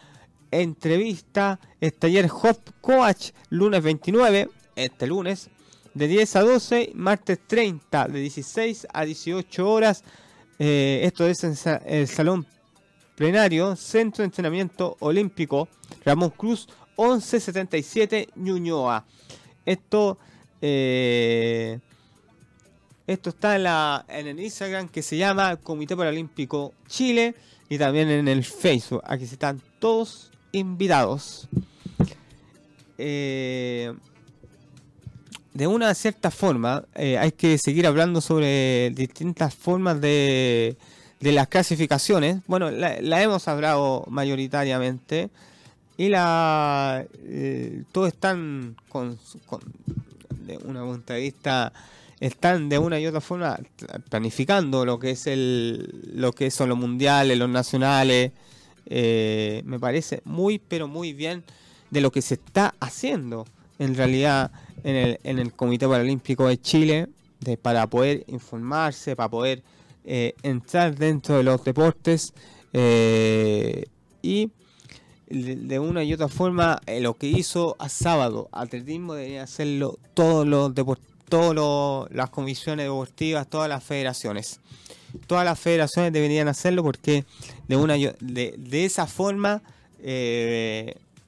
entrevista. 0.61 1.59
Es 1.81 1.99
taller 1.99 2.29
Hop 2.31 2.59
Coach, 2.81 3.31
lunes 3.51 3.83
29, 3.83 4.49
este 4.77 5.07
lunes, 5.07 5.51
de 5.95 6.09
10 6.09 6.37
a 6.37 6.43
12, 6.43 6.93
martes 6.95 7.39
30, 7.47 8.09
de 8.09 8.21
16 8.21 8.87
a 8.93 9.05
18 9.05 9.71
horas 9.71 10.05
Eh, 10.59 11.01
esto 11.03 11.27
es 11.27 11.43
en 11.43 11.55
el 11.85 12.07
Salón 12.07 12.47
Plenario, 13.17 13.75
Centro 13.75 14.23
de 14.23 14.27
Entrenamiento 14.27 14.97
Olímpico 15.01 15.69
Ramón 16.05 16.31
Cruz 16.31 16.69
1177 16.97 18.29
Ñuñoa. 18.37 19.05
Esto, 19.67 20.19
eh, 20.61 21.79
esto 23.07 23.31
está 23.31 23.57
en, 23.57 23.65
la, 23.65 24.05
en 24.09 24.29
el 24.29 24.41
Instagram 24.41 24.89
que 24.89 25.03
se 25.03 25.17
llama 25.17 25.57
Comité 25.57 25.97
Paralímpico 25.97 26.73
Chile 26.87 27.35
y 27.69 27.77
también 27.77 28.09
en 28.11 28.29
el 28.29 28.45
Facebook. 28.45 29.03
Aquí 29.05 29.25
están 29.25 29.61
todos 29.81 30.31
invitados. 30.55 31.49
Eh, 32.99 33.93
de 35.53 35.67
una 35.67 35.95
cierta 35.95 36.31
forma, 36.31 36.85
eh, 36.95 37.19
hay 37.19 37.33
que 37.33 37.59
seguir 37.59 37.87
hablando 37.87 38.21
sobre 38.21 38.91
distintas 38.91 39.55
formas 39.55 40.01
de, 40.01 40.77
las 41.21 41.49
clasificaciones. 41.49 42.39
Bueno, 42.47 42.71
la, 42.71 43.23
hemos 43.23 43.47
hablado 43.49 44.05
mayoritariamente 44.09 45.31
y 45.97 46.09
la 46.09 47.07
eh, 47.25 47.85
todos 47.93 48.09
están 48.09 48.77
con, 48.89 49.19
de 50.45 50.59
una 50.59 50.83
punto 50.83 51.13
de 51.13 51.21
vista 51.21 51.73
están 52.21 52.69
de 52.69 52.79
una 52.79 52.99
y 52.99 53.07
otra 53.07 53.21
forma 53.21 53.59
planificando 54.09 54.85
lo 54.85 54.99
que 54.99 55.11
es 55.11 55.27
el 55.27 56.13
lo 56.15 56.33
que 56.33 56.51
son 56.51 56.69
los 56.69 56.79
mundiales, 56.79 57.39
los 57.39 57.49
nacionales. 57.49 58.33
Eh, 58.87 59.63
me 59.65 59.79
parece 59.79 60.21
muy 60.25 60.59
pero 60.59 60.89
muy 60.89 61.13
bien 61.13 61.45
de 61.91 62.01
lo 62.01 62.11
que 62.11 62.23
se 62.23 62.35
está 62.35 62.75
haciendo 62.81 63.47
en 63.79 63.95
realidad 63.95 64.51
en 64.83 64.97
el, 64.97 65.19
en 65.25 65.39
el 65.39 65.53
Comité 65.53 65.89
Paralímpico 65.89 66.49
de 66.49 66.61
Chile 66.61 67.09
para 67.61 67.87
poder 67.87 68.25
informarse, 68.29 69.17
para 69.17 69.29
poder 69.29 69.63
eh, 70.05 70.35
entrar 70.43 70.97
dentro 70.97 71.37
de 71.37 71.43
los 71.43 71.63
deportes 71.65 72.33
eh, 72.73 73.85
y 74.23 74.51
de 75.27 75.79
una 75.79 76.05
y 76.05 76.13
otra 76.13 76.29
forma 76.29 76.81
lo 77.01 77.15
que 77.15 77.27
hizo 77.27 77.77
a 77.79 77.89
sábado 77.89 78.49
atletismo 78.53 79.15
debería 79.15 79.43
hacerlo 79.43 79.99
todos 80.13 80.47
los 80.47 80.73
todas 81.29 82.11
las 82.13 82.31
comisiones 82.31 82.87
deportivas 82.87 83.49
todas 83.49 83.69
las 83.69 83.83
federaciones. 83.83 84.61
Todas 85.27 85.45
las 85.45 85.59
federaciones 85.59 86.13
deberían 86.13 86.49
hacerlo 86.49 86.83
porque 86.83 87.25
de 87.69 87.77
una 87.77 87.95
de, 87.95 88.55
de 88.59 88.85
esa 88.85 89.07
forma 89.07 89.63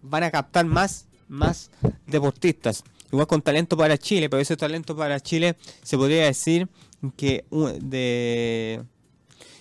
van 0.02 0.22
a 0.22 0.30
captar 0.30 0.66
más 0.66 1.06
más 1.28 1.70
deportistas. 2.06 2.84
Igual 3.12 3.26
con 3.26 3.42
talento 3.42 3.76
para 3.76 3.96
Chile, 3.98 4.28
pero 4.28 4.42
ese 4.42 4.56
talento 4.56 4.96
para 4.96 5.20
Chile 5.20 5.56
se 5.82 5.96
podría 5.96 6.24
decir 6.24 6.68
que 7.16 7.44
de 7.80 8.82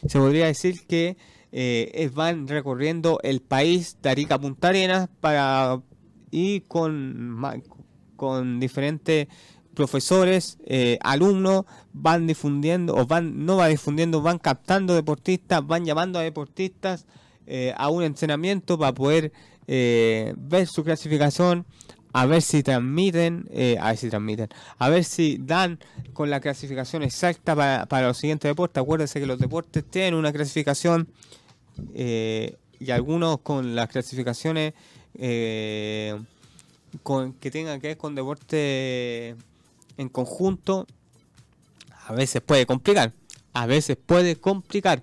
se 0.07 0.19
podría 0.19 0.45
decir 0.45 0.85
que 0.87 1.17
eh, 1.51 2.09
van 2.13 2.47
recorriendo 2.47 3.19
el 3.23 3.41
país 3.41 3.97
de 4.01 4.09
Arica 4.09 4.39
Punta 4.39 4.69
Arenas 4.69 5.09
para 5.21 5.81
y 6.31 6.61
con 6.61 7.41
con 8.15 8.59
diferentes 8.59 9.27
profesores, 9.75 10.57
eh, 10.65 10.97
alumnos 11.01 11.65
van 11.93 12.25
difundiendo 12.25 12.95
o 12.95 13.05
van 13.05 13.45
no 13.45 13.57
va 13.57 13.67
difundiendo, 13.67 14.21
van 14.21 14.39
captando 14.39 14.95
deportistas, 14.95 15.65
van 15.65 15.85
llamando 15.85 16.17
a 16.17 16.23
deportistas 16.23 17.05
eh, 17.45 17.73
a 17.77 17.89
un 17.89 18.03
entrenamiento 18.03 18.79
para 18.79 18.93
poder 18.93 19.31
ver 19.67 20.67
su 20.67 20.83
clasificación, 20.83 21.65
a 22.15 22.25
ver 22.27 22.41
si 22.41 22.63
transmiten, 22.63 23.45
eh, 23.51 23.75
a 23.77 23.89
ver 23.89 23.97
si 23.97 24.09
transmiten, 24.09 24.47
a 24.77 24.87
ver 24.87 25.03
si 25.03 25.37
dan 25.37 25.79
con 26.13 26.29
la 26.29 26.39
clasificación 26.39 27.03
exacta 27.03 27.57
para, 27.85 28.07
los 28.07 28.17
siguientes 28.17 28.49
deportes. 28.49 28.81
Acuérdense 28.81 29.19
que 29.19 29.25
los 29.25 29.37
deportes 29.37 29.83
tienen 29.83 30.13
una 30.13 30.31
clasificación 30.31 31.09
eh, 31.93 32.55
y 32.79 32.91
algunos 32.91 33.39
con 33.39 33.75
las 33.75 33.89
clasificaciones 33.89 34.73
eh, 35.15 36.17
con, 37.03 37.33
que 37.33 37.51
tengan 37.51 37.81
que 37.81 37.87
ver 37.87 37.97
con 37.97 38.15
deporte 38.15 39.35
en 39.97 40.09
conjunto, 40.09 40.87
a 42.07 42.13
veces 42.13 42.41
puede 42.41 42.65
complicar, 42.65 43.13
a 43.53 43.65
veces 43.65 43.97
puede 43.97 44.35
complicar, 44.35 45.01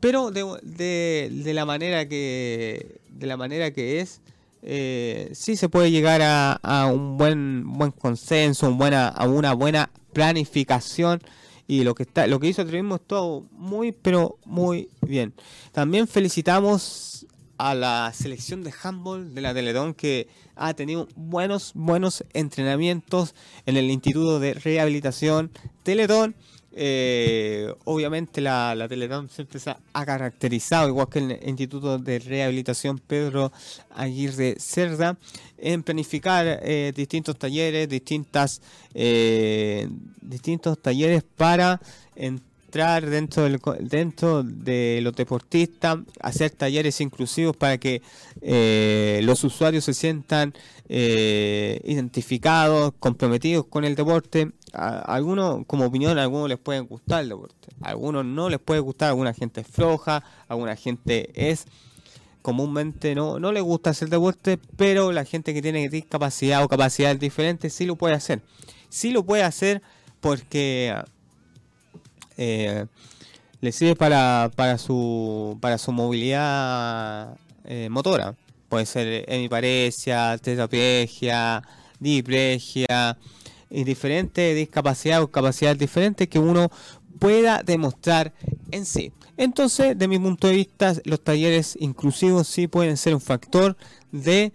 pero 0.00 0.30
de, 0.30 1.30
de 1.30 1.54
la 1.54 1.64
manera 1.64 2.08
que 2.08 3.00
de 3.08 3.26
la 3.26 3.36
manera 3.36 3.70
que 3.70 4.00
es 4.00 4.20
eh, 4.66 5.30
sí 5.34 5.56
se 5.56 5.68
puede 5.68 5.90
llegar 5.90 6.22
a, 6.22 6.86
un 6.86 7.18
buen 7.18 7.64
buen 7.66 7.90
consenso, 7.90 8.66
un 8.68 8.78
buena, 8.78 9.08
a 9.08 9.28
una 9.28 9.52
buena 9.52 9.90
planificación 10.14 11.20
y 11.66 11.84
lo 11.84 11.94
que 11.94 12.04
está 12.04 12.26
lo 12.26 12.40
que 12.40 12.48
hizo 12.48 12.64
turismo 12.64 12.94
es 12.94 13.02
todo 13.06 13.44
muy 13.52 13.92
pero 13.92 14.38
muy 14.46 14.88
bien. 15.02 15.34
También 15.72 16.08
felicitamos 16.08 17.26
a 17.58 17.74
la 17.74 18.12
selección 18.14 18.62
de 18.62 18.72
handball 18.82 19.34
de 19.34 19.40
la 19.40 19.54
Teletón 19.54 19.94
que 19.94 20.28
ha 20.56 20.74
tenido 20.74 21.08
buenos 21.16 21.72
buenos 21.74 22.24
entrenamientos 22.32 23.34
en 23.66 23.76
el 23.76 23.90
Instituto 23.90 24.40
de 24.40 24.54
Rehabilitación 24.54 25.50
Teletón 25.82 26.34
eh, 26.76 27.72
obviamente 27.84 28.40
la, 28.40 28.74
la 28.74 28.88
siempre 28.88 29.60
se 29.60 29.70
ha 29.70 30.04
caracterizado, 30.04 30.88
igual 30.88 31.08
que 31.08 31.20
el 31.20 31.38
Instituto 31.48 31.98
de 31.98 32.18
Rehabilitación 32.18 32.98
Pedro 32.98 33.52
Aguirre 33.94 34.56
Cerda, 34.58 35.16
en 35.56 35.84
planificar 35.84 36.60
eh, 36.62 36.92
distintos 36.94 37.38
talleres, 37.38 37.88
distintas 37.88 38.60
eh, 38.92 39.88
distintos 40.20 40.76
talleres 40.82 41.22
para 41.22 41.80
entrar 42.74 43.08
dentro 43.08 43.44
del, 43.44 43.60
dentro 43.88 44.42
de 44.42 44.98
los 45.00 45.14
deportistas, 45.14 45.98
hacer 46.20 46.50
talleres 46.50 47.00
inclusivos 47.00 47.56
para 47.56 47.78
que 47.78 48.02
los 49.22 49.44
usuarios 49.44 49.84
se 49.84 49.94
sientan 49.94 50.52
identificados, 50.88 52.92
comprometidos 52.98 53.66
con 53.66 53.84
el 53.84 53.94
deporte 53.94 54.50
a, 54.72 54.98
algunos, 55.14 55.64
como 55.66 55.86
opinión, 55.86 56.18
a 56.18 56.22
algunos 56.22 56.48
les 56.48 56.58
puede 56.58 56.80
gustar 56.80 57.22
el 57.22 57.28
deporte, 57.28 57.68
a 57.80 57.90
algunos 57.90 58.24
no 58.24 58.48
les 58.48 58.58
puede 58.58 58.80
gustar, 58.80 59.10
alguna 59.10 59.32
gente 59.32 59.60
es 59.60 59.68
floja, 59.68 60.24
alguna 60.48 60.74
gente 60.74 61.30
es 61.34 61.66
comúnmente 62.42 63.14
no, 63.14 63.38
no 63.38 63.52
le 63.52 63.60
gusta 63.60 63.90
hacer 63.90 64.08
deporte, 64.08 64.58
pero 64.76 65.12
la 65.12 65.24
gente 65.24 65.54
que 65.54 65.62
tiene 65.62 65.88
discapacidad 65.88 66.64
o 66.64 66.68
capacidades 66.68 67.20
diferentes 67.20 67.72
sí 67.72 67.86
lo 67.86 67.94
puede 67.94 68.14
hacer. 68.14 68.42
Sí 68.88 69.12
lo 69.12 69.24
puede 69.24 69.44
hacer 69.44 69.80
porque 70.20 70.92
eh, 72.36 72.86
le 73.60 73.72
sirve 73.72 73.96
para, 73.96 74.50
para, 74.54 74.78
su, 74.78 75.58
para 75.60 75.78
su 75.78 75.92
movilidad 75.92 77.36
eh, 77.64 77.88
motora. 77.90 78.34
Puede 78.68 78.86
ser 78.86 79.24
hemiparesia, 79.28 80.36
tetraplegia, 80.38 81.62
diplegia, 82.00 83.16
y 83.74 83.84
diferentes 83.84 84.54
discapacidades 84.54 85.24
o 85.24 85.28
capacidades 85.28 85.78
diferentes 85.78 86.28
que 86.28 86.38
uno 86.38 86.70
pueda 87.18 87.62
demostrar 87.62 88.32
en 88.70 88.86
sí. 88.86 89.12
Entonces, 89.36 89.98
de 89.98 90.06
mi 90.06 90.18
punto 90.18 90.46
de 90.46 90.54
vista, 90.54 90.94
los 91.04 91.20
talleres 91.22 91.76
inclusivos 91.80 92.46
sí 92.46 92.68
pueden 92.68 92.96
ser 92.96 93.14
un 93.14 93.20
factor 93.20 93.76
de, 94.12 94.52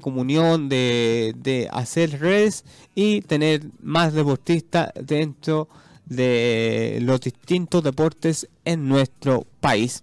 comunión, 0.00 0.68
de, 0.68 1.34
de 1.36 1.68
hacer 1.70 2.18
redes 2.18 2.64
y 2.96 3.20
tener 3.22 3.62
más 3.80 4.12
deportistas 4.12 4.90
dentro 5.00 5.68
de 5.68 5.82
los 6.08 7.20
distintos 7.20 7.82
deportes 7.82 8.48
en 8.64 8.88
nuestro 8.88 9.46
país. 9.60 10.02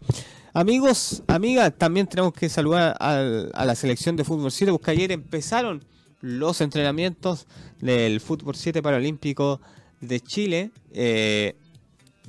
Amigos, 0.54 1.24
amigas, 1.28 1.74
también 1.78 2.08
tenemos 2.08 2.34
que 2.34 2.50
saludar 2.50 2.96
a, 3.00 3.66
la 3.66 3.76
selección 3.76 4.16
de 4.16 4.24
fútbol 4.24 4.52
7 4.52 4.72
porque 4.72 4.92
ayer 4.92 5.12
empezaron 5.12 5.86
los 6.22 6.60
entrenamientos 6.62 7.48
del 7.80 8.20
fútbol 8.20 8.56
7 8.56 8.82
paralímpico 8.82 9.62
de 10.02 10.20
Chile, 10.20 10.72
eh, 10.92 11.56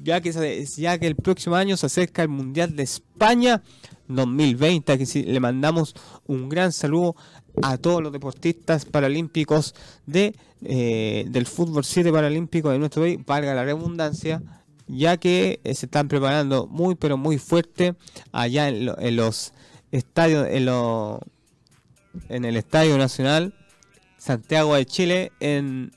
ya, 0.03 0.21
que, 0.21 0.67
ya 0.77 0.99
que 0.99 1.07
el 1.07 1.17
próximo 1.17 1.57
año 1.57 1.77
se 1.77 1.87
acerca 1.87 2.23
el 2.23 2.29
Mundial 2.29 2.77
de 2.77 2.83
España 2.83 3.63
2020, 4.09 4.99
que 4.99 5.23
le 5.23 5.41
mandamos 5.41 5.95
un 6.27 6.49
gran 6.49 6.73
saludo 6.73 7.17
a 7.63 7.77
todos 7.79 8.03
los 8.03 8.13
deportistas 8.13 8.85
paralímpicos 8.85 9.75
de, 10.07 10.35
eh, 10.63 11.25
del 11.29 11.47
fútbol 11.47 11.85
7 11.85 12.13
paralímpico 12.13 12.71
de 12.71 12.79
nuestro 12.79 13.03
país, 13.03 13.19
valga 13.25 13.55
la 13.55 13.65
redundancia, 13.65 14.43
ya 14.87 15.17
que 15.17 15.61
eh, 15.65 15.75
se 15.75 15.87
están 15.87 16.09
preparando 16.09 16.67
muy 16.67 16.95
pero 16.95 17.17
muy 17.17 17.39
fuerte 17.39 17.95
allá 18.33 18.69
en, 18.69 18.91
en 18.99 19.17
los 19.17 19.53
estadios, 19.93 20.47
en, 20.49 20.67
lo, 20.67 21.21
en 22.29 22.45
el 22.45 22.57
Estadio 22.57 22.99
Nacional 22.99 23.55
Santiago 24.21 24.75
de 24.75 24.87
Chile 24.87 25.33
en, 25.41 25.91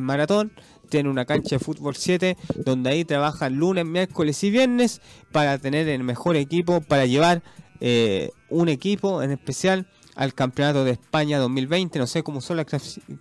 maratón. 0.00 0.52
Tiene 0.88 1.10
una 1.10 1.26
cancha 1.26 1.56
de 1.56 1.58
fútbol 1.58 1.96
7 1.96 2.36
donde 2.64 2.90
ahí 2.90 3.04
trabajan 3.04 3.56
lunes, 3.56 3.84
miércoles 3.84 4.42
y 4.42 4.50
viernes 4.50 5.02
para 5.32 5.58
tener 5.58 5.86
el 5.88 6.02
mejor 6.02 6.36
equipo, 6.36 6.80
para 6.80 7.04
llevar 7.04 7.42
eh, 7.80 8.30
un 8.48 8.70
equipo 8.70 9.22
en 9.22 9.30
especial 9.30 9.86
al 10.18 10.34
Campeonato 10.34 10.84
de 10.84 10.90
España 10.90 11.38
2020. 11.38 11.98
No 11.98 12.08
sé 12.08 12.24
cómo 12.24 12.40
son 12.40 12.56
las 12.56 12.66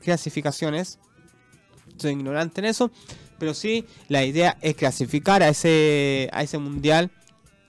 clasificaciones, 0.04 0.98
soy 1.96 2.14
ignorante 2.14 2.60
en 2.60 2.66
eso, 2.66 2.92
pero 3.38 3.54
sí 3.54 3.86
la 4.10 4.26
idea 4.26 4.58
es 4.62 4.76
clasificar 4.76 5.44
a 5.44 5.50
ese, 5.50 6.28
a 6.34 6.42
ese 6.42 6.58
mundial, 6.58 7.12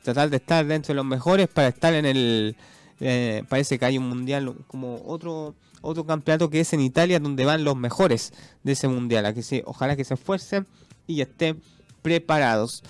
tratar 0.03 0.31
de 0.31 0.39
estar 0.39 0.67
dentro 0.67 0.89
de 0.89 0.97
los 0.97 1.05
mejores 1.05 1.47
para 1.47 1.69
estar 1.69 1.93
en 1.95 2.07
el... 2.07 2.57
Eh, 3.01 3.45
parece 3.49 3.79
que 3.79 3.85
hay 3.85 3.99
un 3.99 4.09
mundial 4.09 4.57
como 4.67 5.01
otro 5.07 5.55
otro 5.83 6.05
campeonato 6.05 6.51
que 6.51 6.59
es 6.59 6.73
en 6.73 6.81
Italia 6.81 7.21
donde 7.21 7.45
van 7.45 7.63
los 7.63 7.77
mejores 7.77 8.33
de 8.65 8.73
ese 8.73 8.89
mundial. 8.89 9.27
Aquí 9.27 9.43
sí, 9.43 9.63
ojalá 9.67 9.95
que 9.95 10.05
se 10.05 10.15
esfuercen 10.15 10.67
y 11.07 11.21
estén 11.21 11.61
preparados. 12.03 12.83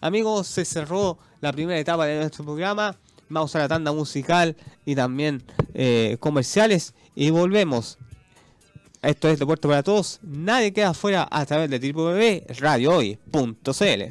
Amigos, 0.00 0.46
se 0.46 0.64
cerró 0.64 1.18
la 1.40 1.52
primera 1.52 1.78
etapa 1.78 2.06
de 2.06 2.18
nuestro 2.18 2.44
programa. 2.44 2.96
Vamos 3.28 3.54
a 3.56 3.58
la 3.58 3.68
tanda 3.68 3.92
musical 3.92 4.56
y 4.86 4.94
también 4.94 5.42
eh, 5.74 6.16
comerciales 6.20 6.94
y 7.14 7.28
volvemos. 7.30 7.98
Esto 9.02 9.28
es 9.28 9.38
Deporte 9.38 9.68
para 9.68 9.82
Todos. 9.82 10.20
Nadie 10.22 10.72
queda 10.72 10.90
afuera 10.90 11.28
a 11.30 11.44
través 11.46 11.70
de 11.70 11.92
www.radiohoy.cl. 11.92 14.02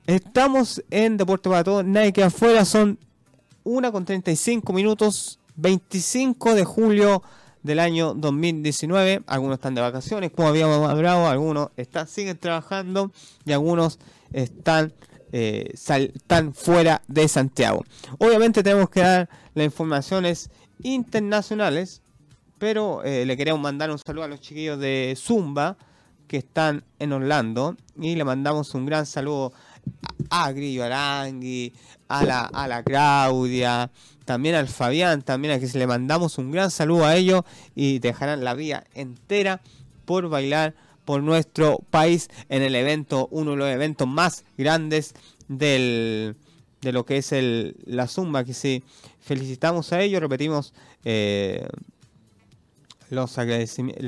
Estamos 0.06 0.82
en 0.90 1.18
Deporte 1.18 1.50
para 1.50 1.66
Todos, 1.66 1.84
nadie 1.84 2.14
queda 2.14 2.28
afuera, 2.28 2.64
son 2.64 2.98
1 3.66 3.92
con 3.92 4.06
35 4.06 4.72
minutos, 4.72 5.38
25 5.58 6.56
de 6.56 6.64
julio 6.64 7.22
del 7.64 7.80
año 7.80 8.14
2019. 8.14 9.24
Algunos 9.28 9.56
están 9.56 9.76
de 9.76 9.82
vacaciones, 9.82 10.32
como 10.32 10.48
habíamos 10.48 10.90
hablado, 10.90 11.28
algunos 11.28 11.72
están, 11.76 12.08
siguen 12.08 12.38
trabajando 12.38 13.12
y 13.44 13.52
algunos 13.52 14.00
están 14.32 14.94
eh, 15.32 15.74
fuera 16.54 17.02
de 17.08 17.28
Santiago. 17.28 17.84
Obviamente 18.18 18.64
tenemos 18.64 18.90
que 18.90 19.02
dar 19.02 19.30
las 19.54 19.66
informaciones 19.66 20.50
internacionales, 20.84 22.02
pero 22.58 23.04
eh, 23.04 23.26
le 23.26 23.38
queremos 23.38 23.62
mandar 23.62 23.92
un 23.92 24.00
saludo 24.00 24.26
a 24.26 24.28
los 24.28 24.42
chiquillos 24.42 24.80
de 24.80 25.16
Zumba 25.18 25.78
que 26.28 26.38
están 26.38 26.84
en 27.00 27.14
Orlando 27.14 27.78
y 28.00 28.16
le 28.16 28.24
mandamos 28.24 28.74
un 28.76 28.86
gran 28.86 29.06
saludo 29.06 29.54
a, 30.30 30.52
Grillo 30.52 30.84
Arangui, 30.84 31.74
a 32.10 32.26
la, 32.26 32.42
a 32.42 32.68
la 32.68 32.84
Claudia, 32.84 33.90
también 34.26 34.56
al 34.56 34.68
Fabián, 34.68 35.22
también 35.22 35.54
a 35.54 35.60
que 35.60 35.78
le 35.78 35.88
mandamos 35.88 36.38
un 36.38 36.52
gran 36.52 36.70
saludo 36.70 37.06
a 37.06 37.16
ellos 37.16 37.44
y 37.76 38.00
dejarán 38.00 38.44
la 38.44 38.54
vía 38.54 38.84
entera 38.94 39.62
por 40.06 40.28
bailar 40.28 40.76
por 41.08 41.24
nuestro 41.24 41.80
país 41.90 42.28
en 42.50 42.64
el 42.64 42.76
evento, 42.76 43.30
uno 43.32 43.52
de 43.52 43.58
los 43.58 43.70
eventos 43.70 44.10
más 44.10 44.44
grandes 44.58 45.14
del, 45.48 46.36
de 46.82 46.92
lo 46.92 47.06
que 47.06 47.16
es 47.16 47.32
el, 47.32 47.78
la 47.86 48.08
Zumba, 48.08 48.44
que 48.44 48.54
sí, 48.54 48.84
felicitamos 49.22 49.94
a 49.94 50.02
ellos, 50.02 50.20
repetimos 50.20 50.74
eh, 51.06 51.66
los 53.10 53.38
agradecimientos, 53.38 54.06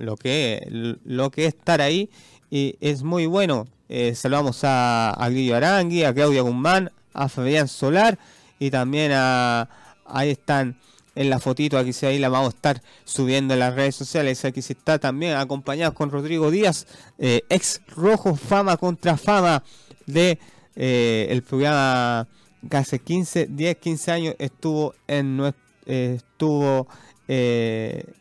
lo, 0.00 0.16
que, 0.18 0.68
lo 1.02 1.30
que 1.30 1.46
es 1.46 1.54
estar 1.54 1.80
ahí 1.80 2.10
y 2.50 2.76
es 2.82 3.02
muy 3.02 3.24
bueno. 3.24 3.66
Eh, 3.88 4.14
saludamos 4.14 4.64
a, 4.64 5.12
a 5.12 5.30
Guillo 5.30 5.56
Arangui, 5.56 6.04
a 6.04 6.12
Claudia 6.12 6.42
Guzmán, 6.42 6.92
a 7.14 7.30
Fabián 7.30 7.68
Solar 7.68 8.18
y 8.58 8.70
también 8.70 9.12
a, 9.14 9.70
ahí 10.04 10.28
están 10.28 10.78
en 11.18 11.30
la 11.30 11.40
fotito, 11.40 11.76
aquí 11.76 11.92
sí, 11.92 12.06
ahí 12.06 12.20
la 12.20 12.28
vamos 12.28 12.54
a 12.54 12.56
estar 12.56 12.82
subiendo 13.04 13.52
en 13.52 13.58
las 13.58 13.74
redes 13.74 13.96
sociales. 13.96 14.44
Aquí 14.44 14.62
sí 14.62 14.74
está 14.74 15.00
también 15.00 15.34
acompañado 15.34 15.92
con 15.92 16.12
Rodrigo 16.12 16.48
Díaz, 16.52 16.86
eh, 17.18 17.42
ex 17.48 17.80
rojo 17.88 18.36
fama 18.36 18.76
contra 18.76 19.16
fama 19.16 19.64
de 20.06 20.38
eh, 20.76 21.26
el 21.28 21.42
programa 21.42 22.28
que 22.70 22.76
hace 22.76 23.00
15, 23.00 23.48
10, 23.50 23.76
15 23.78 24.12
años 24.12 24.34
estuvo 24.38 24.94
en 25.08 25.36
nuestro, 25.36 25.60
eh, 25.86 26.14
estuvo 26.18 26.86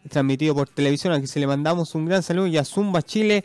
transmitido 0.10 0.56
por 0.56 0.68
televisión. 0.68 1.14
Aquí 1.14 1.28
se 1.28 1.40
le 1.40 1.46
mandamos 1.46 1.94
un 1.94 2.08
gran 2.08 2.24
saludo 2.24 2.48
y 2.48 2.58
a 2.58 2.66
Zumba 2.66 3.04
Chile 3.04 3.44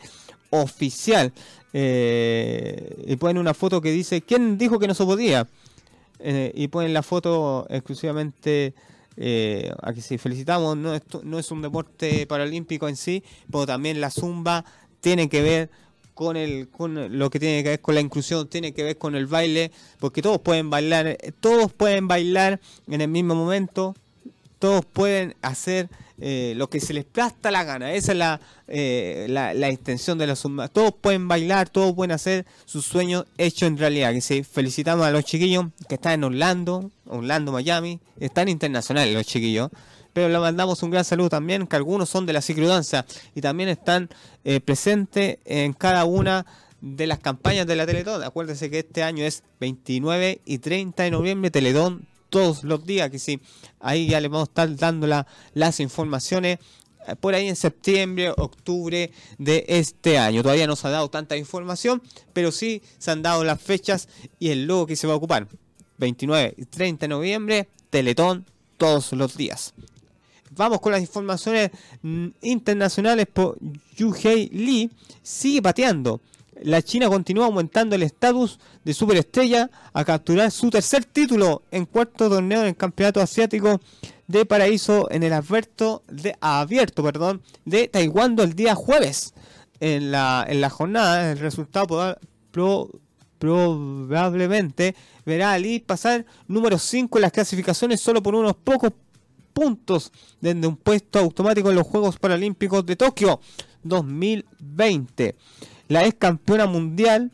oficial. 0.49 1.31
y 1.71 3.15
ponen 3.17 3.37
una 3.37 3.53
foto 3.53 3.81
que 3.81 3.91
dice, 3.91 4.23
¿quién 4.23 4.57
dijo 4.57 4.79
que 4.79 4.87
no 4.87 4.95
se 4.95 5.05
podía? 5.05 5.47
y 6.25 6.69
ponen 6.69 6.93
la 6.93 7.03
foto 7.03 7.67
exclusivamente 7.69 8.73
eh, 9.17 9.71
aquí 9.81 10.01
sí, 10.01 10.17
felicitamos, 10.17 10.77
no 10.77 10.93
es, 10.93 11.01
no 11.23 11.39
es 11.39 11.51
un 11.51 11.61
deporte 11.61 12.25
paralímpico 12.27 12.87
en 12.87 12.95
sí, 12.95 13.23
pero 13.51 13.65
también 13.65 14.01
la 14.01 14.09
zumba 14.09 14.65
tiene 15.01 15.29
que 15.29 15.41
ver 15.41 15.69
con 16.13 16.37
el 16.37 16.69
con 16.69 17.17
lo 17.17 17.29
que 17.29 17.39
tiene 17.39 17.63
que 17.63 17.69
ver 17.69 17.81
con 17.81 17.95
la 17.95 18.01
inclusión, 18.01 18.47
tiene 18.47 18.73
que 18.73 18.83
ver 18.83 18.97
con 18.97 19.15
el 19.15 19.27
baile, 19.27 19.71
porque 19.99 20.21
todos 20.21 20.39
pueden 20.39 20.69
bailar, 20.69 21.17
todos 21.39 21.73
pueden 21.73 22.07
bailar 22.07 22.59
en 22.87 23.01
el 23.01 23.07
mismo 23.07 23.35
momento, 23.35 23.95
todos 24.59 24.85
pueden 24.85 25.35
hacer 25.41 25.89
eh, 26.25 26.53
lo 26.55 26.69
que 26.69 26.79
se 26.79 26.93
les 26.93 27.03
plasta 27.03 27.51
la 27.51 27.65
gana. 27.65 27.91
Esa 27.91 28.13
es 28.13 28.17
la, 28.17 28.39
eh, 28.69 29.25
la, 29.27 29.53
la, 29.53 29.69
intención 29.69 30.17
de 30.17 30.25
los 30.25 30.41
Todos 30.71 30.93
pueden 31.01 31.27
bailar, 31.27 31.67
todos 31.67 31.93
pueden 31.93 32.13
hacer 32.13 32.45
sus 32.63 32.85
sueños 32.85 33.25
hechos 33.37 33.63
en 33.63 33.77
realidad. 33.77 34.13
Sí, 34.21 34.41
felicitamos 34.41 35.05
a 35.05 35.11
los 35.11 35.25
chiquillos 35.25 35.65
que 35.89 35.95
están 35.95 36.13
en 36.13 36.23
Orlando, 36.23 36.91
Orlando, 37.07 37.51
Miami. 37.51 37.99
Están 38.21 38.47
internacionales 38.47 39.13
los 39.13 39.25
chiquillos. 39.25 39.69
Pero 40.13 40.29
le 40.29 40.39
mandamos 40.39 40.81
un 40.81 40.91
gran 40.91 41.03
saludo 41.03 41.27
también, 41.27 41.67
que 41.67 41.75
algunos 41.75 42.07
son 42.07 42.25
de 42.25 42.31
la 42.31 42.41
cicludanza 42.41 43.05
y 43.35 43.41
también 43.41 43.67
están 43.67 44.07
eh, 44.45 44.61
presentes 44.61 45.39
en 45.43 45.73
cada 45.73 46.05
una 46.05 46.45
de 46.79 47.05
las 47.05 47.19
campañas 47.19 47.67
de 47.67 47.75
la 47.75 47.85
Teletón. 47.85 48.23
Acuérdense 48.23 48.69
que 48.69 48.79
este 48.79 49.03
año 49.03 49.25
es 49.25 49.43
29 49.59 50.39
y 50.45 50.59
30 50.59 51.03
de 51.03 51.11
noviembre, 51.11 51.51
Teletón 51.51 52.12
todos 52.33 52.63
los 52.63 52.83
días, 52.83 53.11
que 53.11 53.19
sí, 53.19 53.39
ahí 53.79 54.07
ya 54.07 54.19
les 54.19 54.31
vamos 54.31 54.49
a 54.49 54.49
estar 54.49 54.75
dando 54.75 55.07
las 55.53 55.79
informaciones 55.79 56.57
eh, 57.07 57.15
por 57.15 57.35
ahí 57.35 57.47
en 57.47 57.55
septiembre, 57.55 58.31
octubre 58.31 59.11
de 59.37 59.65
este 59.67 60.17
año. 60.17 60.41
Todavía 60.41 60.65
no 60.65 60.75
se 60.75 60.87
ha 60.87 60.89
dado 60.89 61.11
tanta 61.11 61.37
información, 61.37 62.01
pero 62.33 62.51
sí 62.51 62.81
se 62.97 63.11
han 63.11 63.21
dado 63.21 63.43
las 63.43 63.61
fechas 63.61 64.09
y 64.39 64.49
el 64.49 64.65
logo 64.65 64.87
que 64.87 64.95
se 64.95 65.05
va 65.05 65.13
a 65.13 65.17
ocupar. 65.17 65.47
29 65.99 66.55
y 66.57 66.65
30 66.65 67.03
de 67.03 67.07
noviembre, 67.07 67.69
Teletón 67.91 68.47
todos 68.79 69.13
los 69.13 69.37
días. 69.37 69.75
Vamos 70.55 70.81
con 70.81 70.91
las 70.91 71.01
informaciones 71.01 71.69
mm, 72.01 72.29
internacionales 72.41 73.27
por 73.31 73.59
Yuhei 73.95 74.49
Lee. 74.49 74.89
Sigue 75.21 75.61
pateando 75.61 76.19
la 76.63 76.81
China 76.81 77.09
continúa 77.09 77.45
aumentando 77.45 77.95
el 77.95 78.03
estatus 78.03 78.59
de 78.83 78.93
superestrella 78.93 79.69
a 79.93 80.05
capturar 80.05 80.51
su 80.51 80.69
tercer 80.69 81.05
título 81.05 81.63
en 81.71 81.85
cuarto 81.85 82.29
torneo 82.29 82.61
del 82.61 82.75
Campeonato 82.75 83.21
Asiático 83.21 83.79
de 84.27 84.45
Paraíso 84.45 85.09
en 85.11 85.23
el 85.23 85.33
abierto 85.33 86.03
de, 86.07 86.35
abierto 86.39 87.03
Taekwondo 87.91 88.43
el 88.43 88.53
día 88.53 88.75
jueves. 88.75 89.33
En 89.79 90.11
la, 90.11 90.45
en 90.47 90.61
la 90.61 90.69
jornada, 90.69 91.31
el 91.31 91.39
resultado 91.39 92.17
probablemente 93.37 94.95
verá 95.25 95.51
a 95.51 95.59
Lee 95.59 95.79
pasar 95.79 96.25
número 96.47 96.79
5 96.79 97.17
en 97.17 97.21
las 97.21 97.33
clasificaciones 97.33 97.99
solo 97.99 98.23
por 98.23 98.33
unos 98.33 98.55
pocos 98.55 98.93
puntos 99.51 100.11
desde 100.39 100.65
un 100.65 100.77
puesto 100.77 101.19
automático 101.19 101.69
en 101.69 101.75
los 101.75 101.85
Juegos 101.85 102.17
Paralímpicos 102.17 102.85
de 102.85 102.95
Tokio 102.95 103.41
2020 103.83 105.35
la 105.93 106.05
ex 106.05 106.15
campeona 106.17 106.65
mundial 106.65 107.31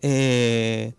eh, 0.00 0.94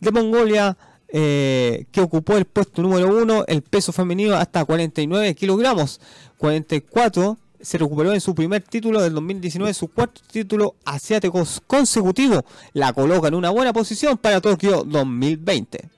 de 0.00 0.10
Mongolia, 0.10 0.76
eh, 1.08 1.84
que 1.92 2.00
ocupó 2.00 2.38
el 2.38 2.46
puesto 2.46 2.80
número 2.82 3.08
uno, 3.08 3.44
el 3.46 3.62
peso 3.62 3.92
femenino 3.92 4.34
hasta 4.34 4.64
49 4.64 5.34
kilogramos, 5.34 6.00
44 6.38 7.36
se 7.60 7.76
recuperó 7.76 8.14
en 8.14 8.22
su 8.22 8.34
primer 8.34 8.62
título 8.62 9.02
del 9.02 9.12
2019, 9.12 9.74
su 9.74 9.88
cuarto 9.88 10.22
título 10.32 10.76
asiático 10.86 11.44
consecutivo. 11.66 12.42
La 12.72 12.94
coloca 12.94 13.28
en 13.28 13.34
una 13.34 13.50
buena 13.50 13.74
posición 13.74 14.16
para 14.16 14.40
Tokio 14.40 14.82
2020. 14.82 15.90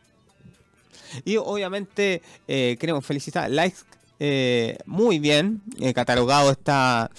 Y 1.24 1.36
obviamente 1.36 2.20
eh, 2.48 2.76
queremos 2.80 3.06
felicitar 3.06 3.44
a 3.44 3.48
Likes 3.48 3.78
muy 4.86 5.18
bien 5.18 5.62
catalogado 5.94 6.52
esta 6.52 7.10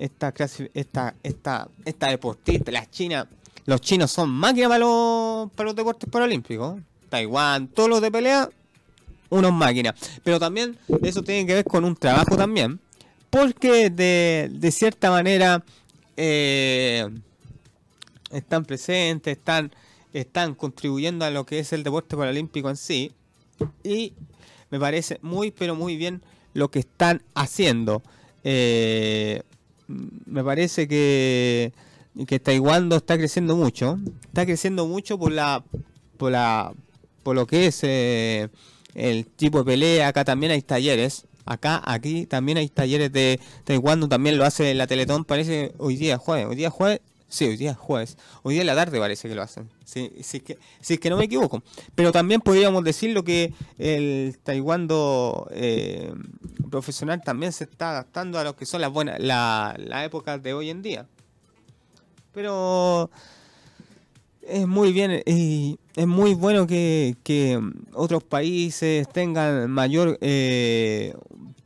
esta 0.00 0.32
esta, 0.74 1.14
esta, 1.22 1.68
esta 1.84 2.08
deportista, 2.08 2.72
las 2.72 2.90
chinas, 2.90 3.26
los 3.66 3.80
chinos 3.82 4.10
son 4.10 4.30
máquinas 4.30 4.68
para 4.68 4.78
los, 4.78 5.50
para 5.52 5.66
los 5.68 5.76
deportes 5.76 6.08
paralímpicos. 6.10 6.80
Taiwán, 7.10 7.68
todos 7.68 7.90
los 7.90 8.00
de 8.00 8.10
pelea, 8.10 8.48
unos 9.28 9.52
máquinas. 9.52 9.94
Pero 10.24 10.40
también 10.40 10.78
eso 11.02 11.22
tiene 11.22 11.46
que 11.46 11.54
ver 11.54 11.64
con 11.64 11.84
un 11.84 11.94
trabajo 11.94 12.36
también. 12.36 12.80
Porque 13.28 13.90
de, 13.90 14.50
de 14.50 14.72
cierta 14.72 15.10
manera 15.10 15.62
eh, 16.16 17.08
están 18.30 18.64
presentes, 18.64 19.36
están, 19.36 19.70
están 20.12 20.54
contribuyendo 20.54 21.24
a 21.24 21.30
lo 21.30 21.44
que 21.44 21.58
es 21.58 21.72
el 21.72 21.82
deporte 21.82 22.16
paralímpico 22.16 22.70
en 22.70 22.76
sí. 22.76 23.12
Y 23.84 24.14
me 24.70 24.80
parece 24.80 25.18
muy, 25.20 25.50
pero 25.50 25.74
muy 25.74 25.96
bien 25.96 26.22
lo 26.54 26.70
que 26.70 26.78
están 26.80 27.22
haciendo. 27.34 28.02
Eh, 28.42 29.42
me 30.26 30.44
parece 30.44 30.88
que, 30.88 31.72
que 32.26 32.38
Taekwondo 32.38 32.96
está 32.96 33.16
creciendo 33.18 33.56
mucho. 33.56 33.98
Está 34.26 34.46
creciendo 34.46 34.86
mucho 34.86 35.18
por 35.18 35.32
la 35.32 35.64
por 36.16 36.32
la 36.32 36.72
por 37.22 37.34
lo 37.34 37.46
que 37.46 37.66
es 37.66 37.80
eh, 37.82 38.48
el 38.94 39.26
tipo 39.26 39.58
de 39.58 39.64
pelea. 39.64 40.08
Acá 40.08 40.24
también 40.24 40.52
hay 40.52 40.62
talleres. 40.62 41.26
Acá, 41.46 41.82
aquí 41.84 42.26
también 42.26 42.58
hay 42.58 42.68
talleres 42.68 43.12
de 43.12 43.40
Taekwondo. 43.64 44.08
También 44.08 44.38
lo 44.38 44.44
hace 44.44 44.74
la 44.74 44.86
Teletón. 44.86 45.24
Parece 45.24 45.72
hoy 45.78 45.96
día 45.96 46.18
jueves. 46.18 46.46
Hoy 46.46 46.56
día 46.56 46.70
jueves 46.70 47.00
Sí, 47.30 47.46
hoy 47.46 47.56
día 47.56 47.70
es 47.70 47.76
jueves. 47.76 48.18
Hoy 48.42 48.54
día 48.54 48.62
en 48.62 48.66
la 48.66 48.74
tarde 48.74 48.98
parece 48.98 49.28
que 49.28 49.36
lo 49.36 49.42
hacen. 49.42 49.70
Si, 49.84 50.10
es 50.18 50.42
que, 50.42 50.58
si 50.80 50.94
es 50.94 51.00
que 51.00 51.08
no 51.08 51.16
me 51.16 51.24
equivoco. 51.24 51.62
Pero 51.94 52.10
también 52.10 52.40
podríamos 52.40 52.82
decir 52.82 53.14
lo 53.14 53.22
que 53.22 53.54
el 53.78 54.36
taekwondo 54.42 55.48
eh, 55.52 56.12
profesional 56.70 57.22
también 57.22 57.52
se 57.52 57.64
está 57.64 57.90
adaptando 57.90 58.38
a 58.40 58.44
lo 58.44 58.56
que 58.56 58.66
son 58.66 58.80
las 58.80 58.90
buenas 58.92 59.20
la, 59.20 59.76
la 59.78 60.04
época 60.04 60.38
de 60.38 60.52
hoy 60.54 60.70
en 60.70 60.82
día. 60.82 61.06
Pero 62.32 63.10
es 64.42 64.66
muy 64.66 64.92
bien 64.92 65.22
y 65.24 65.78
es 65.94 66.06
muy 66.08 66.34
bueno 66.34 66.66
que, 66.66 67.16
que 67.22 67.60
otros 67.94 68.24
países 68.24 69.08
tengan 69.08 69.70
mayor 69.70 70.18
eh, 70.20 71.14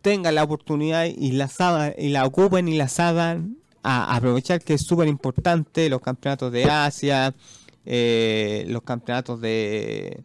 tengan 0.03 0.35
la 0.35 0.43
oportunidad 0.43 1.07
y 1.07 1.33
la 1.33 1.95
y 1.97 2.09
la 2.11 2.27
ocupen 2.27 2.69
y 2.69 2.77
la 2.77 2.91
hagan 2.99 3.57
a 3.85 4.17
aprovechar 4.17 4.61
que 4.63 4.75
es 4.75 4.83
súper 4.83 5.07
importante 5.07 5.89
los 5.89 6.01
campeonatos 6.01 6.51
de 6.51 6.65
Asia, 6.65 7.35
eh, 7.85 8.65
los 8.69 8.83
campeonatos 8.83 9.41
de, 9.43 10.25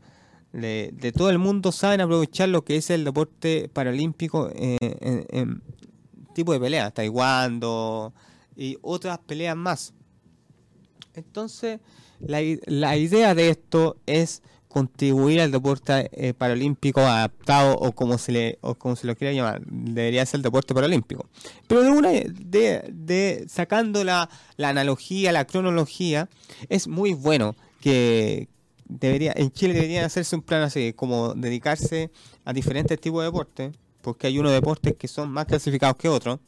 de, 0.53 1.13
todo 1.15 1.29
el 1.29 1.39
mundo 1.39 1.73
saben 1.73 1.99
aprovechar 2.01 2.49
lo 2.49 2.63
que 2.63 2.77
es 2.77 2.89
el 2.89 3.03
deporte 3.03 3.69
paralímpico 3.71 4.49
en, 4.55 5.61
tipo 6.33 6.53
de 6.53 6.59
pelea, 6.59 6.89
taekwondo 6.91 8.13
y 8.55 8.77
otras 8.81 9.19
peleas 9.19 9.57
más. 9.57 9.93
Entonces, 11.13 11.79
la, 12.19 12.39
la 12.65 12.97
idea 12.97 13.35
de 13.35 13.49
esto 13.49 13.97
es 14.05 14.41
contribuir 14.69 15.41
al 15.41 15.51
deporte 15.51 16.09
eh, 16.13 16.33
paralímpico 16.33 17.01
adaptado 17.01 17.75
o 17.75 17.91
como 17.91 18.17
se 18.19 18.31
le 18.31 18.59
o 18.61 18.75
como 18.75 18.95
se 18.95 19.07
lo 19.07 19.15
quiera 19.15 19.33
llamar. 19.33 19.61
Debería 19.65 20.25
ser 20.25 20.37
el 20.37 20.43
deporte 20.43 20.73
paralímpico. 20.73 21.27
Pero 21.67 21.81
de 21.81 21.89
una 21.89 22.09
de, 22.11 22.87
de 22.93 23.45
sacando 23.49 24.03
la, 24.03 24.29
analogía 24.59 25.31
la 25.31 25.45
cronología 25.45 26.29
es 26.69 26.87
muy 26.87 27.13
bueno 27.15 27.55
que 27.81 28.47
debería 28.87 29.33
en 29.35 29.51
Chile 29.51 29.73
deberían 29.73 30.05
hacerse 30.05 30.35
un 30.35 30.43
plan 30.43 30.61
así 30.61 30.93
como 30.93 31.33
dedicarse 31.33 32.11
a 32.45 32.53
diferentes 32.53 32.99
tipos 33.01 33.21
de 33.21 33.25
deportes 33.25 33.75
porque 34.01 34.27
hay 34.27 34.37
unos 34.37 34.51
deportes 34.51 34.95
que 34.95 35.07
son 35.07 35.31
más 35.31 35.45
clasificados 35.45 35.97
que 35.97 36.07
otros. 36.07 36.39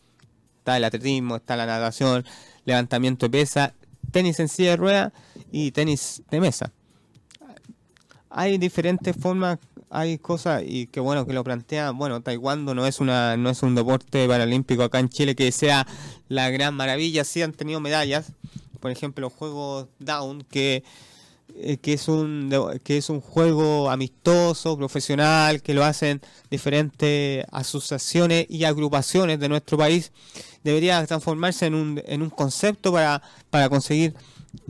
Está 0.60 0.78
el 0.78 0.84
atletismo 0.84 1.38
está 1.38 1.56
la 1.56 1.66
natación 1.66 2.24
levantamiento 2.66 3.26
de 3.26 3.32
pesa 3.32 3.74
tenis 4.12 4.40
en 4.40 4.48
silla 4.48 4.72
de 4.72 4.78
ruedas 4.78 5.14
y 5.52 5.72
tenis 5.72 6.24
de 6.30 6.40
mesa. 6.40 6.72
Hay 8.30 8.58
diferentes 8.58 9.16
formas, 9.16 9.60
hay 9.90 10.18
cosas 10.18 10.64
y 10.66 10.88
qué 10.88 11.00
bueno 11.00 11.26
que 11.26 11.34
lo 11.34 11.44
plantea. 11.44 11.92
Bueno, 11.92 12.22
taekwondo 12.22 12.74
no 12.74 12.88
es 12.88 13.00
una 13.00 13.36
no 13.36 13.50
es 13.50 13.62
un 13.62 13.76
deporte 13.76 14.28
paralímpico 14.28 14.84
acá 14.84 15.00
en 15.00 15.10
Chile 15.10 15.36
que 15.36 15.52
sea 15.52 15.86
la 16.30 16.50
gran 16.50 16.74
maravilla, 16.76 17.24
sí 17.26 17.42
han 17.42 17.52
tenido 17.52 17.80
medallas, 17.82 18.32
por 18.80 18.92
ejemplo, 18.92 19.22
los 19.22 19.34
juegos 19.34 19.88
Down 20.00 20.44
que 20.50 20.84
eh, 21.56 21.78
que 21.78 21.94
es 21.94 22.08
un 22.08 22.80
que 22.84 22.98
es 22.98 23.10
un 23.10 23.20
juego 23.20 23.90
amistoso, 23.90 24.78
profesional, 24.78 25.62
que 25.62 25.74
lo 25.74 25.84
hacen 25.84 26.22
diferentes 26.50 27.46
asociaciones 27.52 28.46
y 28.50 28.64
agrupaciones 28.64 29.40
de 29.40 29.50
nuestro 29.50 29.78
país, 29.78 30.12
debería 30.64 31.06
transformarse 31.06 31.66
en 31.66 31.76
un, 31.76 32.02
en 32.06 32.22
un 32.22 32.30
concepto 32.30 32.92
para, 32.92 33.22
para 33.50 33.70
conseguir 33.70 34.14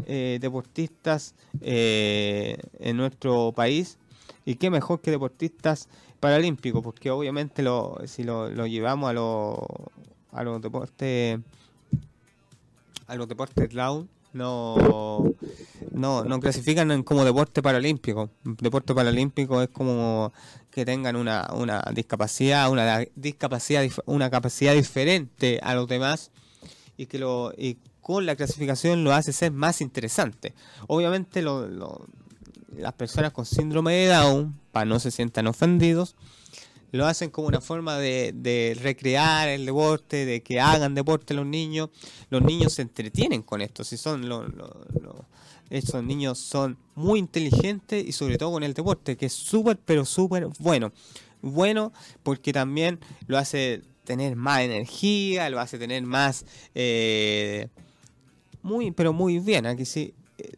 eh, 0.06 0.38
deportistas 0.42 1.36
eh, 1.62 2.58
en 2.80 2.98
nuestro 2.98 3.52
país. 3.52 3.98
Y 4.46 4.56
qué 4.56 4.70
mejor 4.70 5.02
que 5.02 5.12
deportistas 5.12 5.88
paralímpicos 6.20 6.84
porque 6.84 7.10
obviamente 7.10 7.64
lo, 7.64 8.00
si 8.06 8.24
lo, 8.24 8.50
llevamos 8.68 9.10
a, 9.10 9.14
lo, 9.14 9.68
a 10.32 10.44
los 10.44 10.62
deportes 10.62 11.40
a 13.08 13.16
los 13.16 13.28
deportes 13.28 13.68
clown 13.68 14.08
no, 14.34 15.36
no, 15.92 16.24
no 16.24 16.40
clasifican 16.40 17.04
como 17.04 17.26
deporte 17.26 17.62
paralímpico. 17.62 18.30
Deporte 18.44 18.94
paralímpico 18.94 19.62
es 19.62 19.70
como 19.70 20.32
que 20.70 20.86
tengan 20.86 21.16
una, 21.16 21.50
una 21.54 21.84
discapacidad, 21.94 22.72
una 22.72 23.06
discapacidad, 23.16 23.86
una 24.06 24.30
capacidad 24.30 24.74
diferente 24.74 25.60
a 25.62 25.76
los 25.76 25.88
demás 25.88 26.32
y 26.98 27.08
que 27.08 27.20
lo 27.20 27.54
y 27.58 27.78
con 28.02 28.26
la 28.26 28.36
clasificación 28.36 29.04
lo 29.04 29.14
hace 29.14 29.32
ser 29.34 29.52
más 29.52 29.82
interesante. 29.82 30.54
Obviamente 30.88 31.42
las 31.44 32.94
personas 32.94 33.32
con 33.32 33.46
síndrome 33.46 33.94
de 33.94 34.08
Down, 34.08 34.60
para 34.72 34.86
no 34.86 35.00
se 35.00 35.12
sientan 35.12 35.48
ofendidos, 35.48 36.16
lo 36.92 37.06
hacen 37.06 37.30
como 37.30 37.48
una 37.48 37.62
forma 37.62 37.98
de, 37.98 38.78
recrear 38.82 39.48
el 39.50 39.66
deporte, 39.66 40.26
de 40.26 40.42
que 40.42 40.60
hagan 40.60 40.96
deporte 40.96 41.34
los 41.34 41.46
niños. 41.46 41.90
Los 42.30 42.42
niños 42.42 42.74
se 42.74 42.82
entretienen 42.82 43.42
con 43.42 43.62
esto, 43.62 43.84
si 43.84 43.98
son 43.98 44.30
esos 45.70 46.04
niños 46.04 46.38
son 46.38 46.78
muy 46.96 47.20
inteligentes 47.20 48.06
y 48.06 48.12
sobre 48.12 48.38
todo 48.38 48.52
con 48.52 48.64
el 48.64 48.74
deporte, 48.74 49.16
que 49.16 49.28
es 49.28 49.34
súper, 49.34 49.78
pero 49.78 50.06
súper 50.06 50.48
bueno. 50.60 50.92
Bueno 51.42 51.94
porque 52.24 52.52
también 52.52 53.00
lo 53.28 53.38
hace 53.38 53.82
tener 54.04 54.36
más 54.36 54.62
energía, 54.62 55.50
lo 55.50 55.60
hace 55.60 55.80
tener 55.80 56.04
más... 56.04 56.46
Eh, 56.76 57.70
muy, 58.64 58.92
pero 58.92 59.14
muy 59.14 59.40
bien. 59.40 59.66
Aquí 59.66 59.86
sí, 59.86 60.14
eh, 60.38 60.52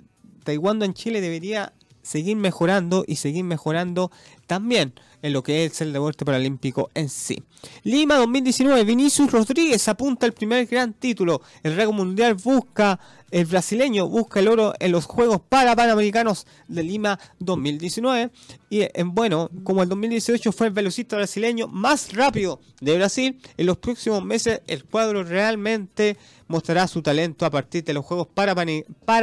Taekwondo 0.44 0.84
en 0.84 0.94
Chile 0.94 1.22
debería 1.22 1.74
seguir 2.04 2.38
mejorando 2.38 3.04
y 3.08 3.16
seguir 3.16 3.44
mejorando 3.44 4.12
también 4.46 4.94
en 5.24 5.34
lo 5.34 5.42
que 5.42 5.66
es 5.66 5.82
el 5.82 5.94
deporte 5.94 6.26
paralímpico 6.26 6.92
en 6.94 7.10
sí. 7.10 7.42
Lima 7.84 8.18
2019, 8.18 8.84
Vinicius 8.84 9.32
Rodríguez 9.32 9.88
apunta 9.88 10.26
al 10.26 10.34
primer 10.34 10.68
gran 10.68 10.94
título. 10.94 11.42
El 11.64 11.76
récord 11.76 11.96
mundial 11.96 12.36
busca, 12.36 13.00
el 13.32 13.46
brasileño 13.46 14.08
busca 14.08 14.42
el 14.42 14.50
oro 14.50 14.74
en 14.80 14.92
los 14.92 15.06
Juegos 15.06 15.40
para 15.48 15.76
Panamericanos 15.78 16.46
de 16.68 16.84
Lima 16.84 17.18
2019. 17.40 18.32
Y 18.70 18.82
en 18.94 19.16
bueno, 19.16 19.50
como 19.64 19.82
el 19.82 19.90
2018 19.90 20.52
fue 20.52 20.68
el 20.68 20.74
velocista 20.74 21.16
brasileño 21.16 21.68
más 21.68 22.14
rápido 22.14 22.60
de 22.82 22.98
Brasil, 22.98 23.40
en 23.56 23.66
los 23.66 23.78
próximos 23.78 24.26
meses 24.26 24.62
el 24.68 24.84
cuadro 24.84 25.24
realmente 25.24 26.18
mostrará 26.54 26.88
su 26.88 27.02
talento 27.02 27.48
a 27.48 27.50
partir 27.50 27.84
de 27.84 27.96
los 27.96 28.06
Juegos 28.06 28.28
para, 28.28 28.54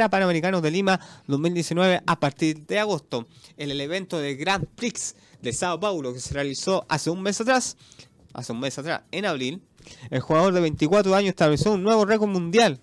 Panamericanos 0.09 0.61
de 0.61 0.69
Lima 0.69 0.99
2019 1.27 2.01
a 2.05 2.19
partir 2.19 2.65
de 2.65 2.77
agosto. 2.77 3.25
En 3.55 3.71
el 3.71 3.79
evento 3.79 4.19
de 4.19 4.35
Grand 4.35 4.67
Prix 4.75 5.15
de 5.41 5.53
Sao 5.53 5.79
Paulo 5.79 6.13
que 6.13 6.19
se 6.19 6.33
realizó 6.33 6.85
hace 6.89 7.09
un 7.09 7.21
mes 7.23 7.39
atrás, 7.39 7.77
hace 8.33 8.51
un 8.51 8.59
mes 8.59 8.77
atrás, 8.77 9.03
en 9.11 9.25
abril, 9.25 9.61
el 10.09 10.19
jugador 10.19 10.53
de 10.53 10.59
24 10.59 11.15
años 11.15 11.29
estableció 11.29 11.71
un 11.71 11.83
nuevo 11.83 12.03
récord 12.03 12.29
mundial 12.29 12.81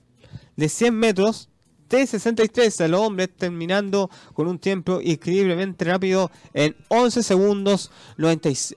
de 0.56 0.68
100 0.70 0.94
metros 0.94 1.50
de 1.90 2.06
63 2.06 2.80
a 2.80 2.88
los 2.88 3.00
hombres, 3.00 3.28
terminando 3.36 4.08
con 4.32 4.48
un 4.48 4.58
tiempo 4.58 5.00
increíblemente 5.02 5.84
rápido 5.84 6.30
en 6.54 6.74
11 6.88 7.22
segundos, 7.22 7.90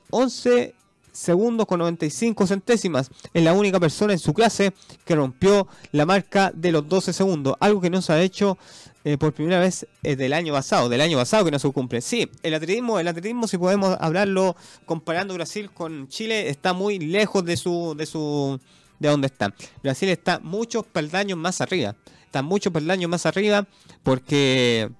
11 0.10 0.76
segundos 1.12 1.68
con 1.68 1.80
95 1.80 2.48
centésimas. 2.48 3.10
Es 3.34 3.44
la 3.44 3.54
única 3.54 3.80
persona 3.80 4.14
en 4.14 4.20
su 4.20 4.34
clase 4.34 4.74
que 5.06 5.16
rompió 5.16 5.68
la 5.92 6.06
marca 6.06 6.52
de 6.54 6.72
los 6.72 6.88
12 6.88 7.14
segundos, 7.14 7.56
algo 7.60 7.82
que 7.82 7.90
no 7.90 8.02
se 8.02 8.14
ha 8.14 8.22
hecho 8.22 8.58
eh, 9.04 9.18
por 9.18 9.34
primera 9.34 9.60
vez 9.60 9.88
eh, 10.04 10.16
del 10.16 10.32
año 10.34 10.54
pasado, 10.54 10.88
del 10.88 11.02
año 11.02 11.18
pasado 11.18 11.46
que 11.46 11.52
no 11.52 11.60
se 11.60 11.72
cumple. 11.72 12.02
Sí, 12.02 12.30
el 12.44 12.54
atletismo, 12.54 13.00
el 13.00 13.08
atletismo, 13.08 13.48
si 13.48 13.58
podemos 13.58 13.98
hablarlo 14.00 14.56
comparando 14.86 15.34
Brasil 15.34 15.72
con 15.72 16.08
Chile, 16.08 16.50
está 16.50 16.74
muy 16.74 17.00
lejos 17.00 17.44
de 17.44 17.58
su, 17.58 17.96
de 17.98 18.06
su, 18.06 18.60
de 19.00 19.10
donde 19.10 19.28
está. 19.28 19.54
Brasil 19.82 20.10
está 20.10 20.40
muchos 20.40 20.86
peldaños 20.86 21.38
más 21.38 21.62
arriba, 21.62 21.96
está 22.26 22.44
muchos 22.44 22.72
peldaños 22.72 23.10
más 23.10 23.26
arriba 23.26 23.68
porque 24.04 24.92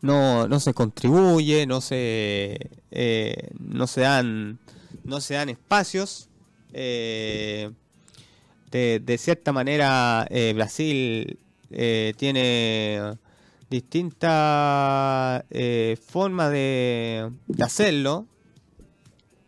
no, 0.00 0.48
no 0.48 0.58
se 0.58 0.74
contribuye, 0.74 1.66
no 1.66 1.80
se, 1.80 2.79
eh, 2.90 3.50
no 3.58 3.86
se 3.86 4.02
dan, 4.02 4.58
no 5.04 5.20
se 5.20 5.34
dan 5.34 5.48
espacios. 5.48 6.28
de, 6.72 7.72
de 8.70 9.18
cierta 9.18 9.52
manera, 9.52 10.26
Brasil 10.54 11.38
eh, 11.72 12.14
tiene 12.16 13.16
distintas 13.68 15.44
eh, 15.50 15.96
formas 16.04 16.50
de, 16.50 17.30
hacerlo. 17.62 18.26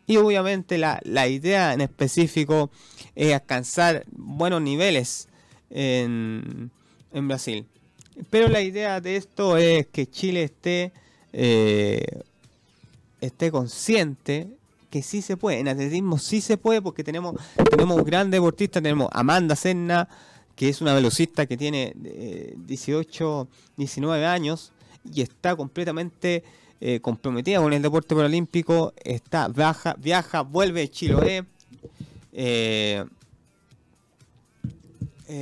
Y 0.07 0.17
obviamente 0.17 0.79
la, 0.79 1.01
idea 1.29 1.73
en 1.73 1.81
específico 1.81 2.71
es 3.15 3.33
alcanzar 3.33 4.05
buenos 4.11 4.63
niveles 4.63 5.29
en, 5.71 6.71
Brasil. 7.13 7.67
Pero 8.31 8.49
la 8.49 8.63
idea 8.63 9.01
de 9.01 9.17
esto 9.17 9.57
es 9.57 9.87
que 9.87 10.07
Chile 10.07 10.45
esté, 10.45 10.93
eh, 11.33 12.23
esté 13.23 13.51
consciente 13.51 14.49
que 14.91 15.03
sí 15.03 15.23
se 15.23 15.39
puede. 15.39 15.61
En 15.61 15.69
atletismo 15.69 16.19
sí 16.19 16.43
se 16.43 16.59
puede 16.59 16.83
porque 16.83 17.03
tenemos, 17.03 17.37
tenemos 17.71 18.05
grandes 18.05 18.39
deportistas, 18.39 18.83
tenemos 18.83 19.09
Amanda 19.13 19.57
Senna, 19.57 20.09
que 20.55 20.69
es 20.69 20.83
una 20.83 20.93
velocista 20.93 21.47
que 21.47 21.57
tiene 21.57 21.95
18, 21.97 23.49
eh, 23.51 23.73
19 23.77 24.27
años 24.27 24.73
y 25.11 25.23
está 25.23 25.57
completamente 25.57 26.45
eh, 26.81 27.01
comprometida 27.01 27.61
con 27.61 27.73
el 27.73 27.81
deporte 27.81 28.15
paralímpico, 28.15 28.93
está 29.03 29.49
viaja, 29.49 29.95
viaja, 29.99 30.43
vuelve 30.43 30.81
de 30.81 30.91
Chiloé. 30.91 31.45
Eh, 32.33 33.05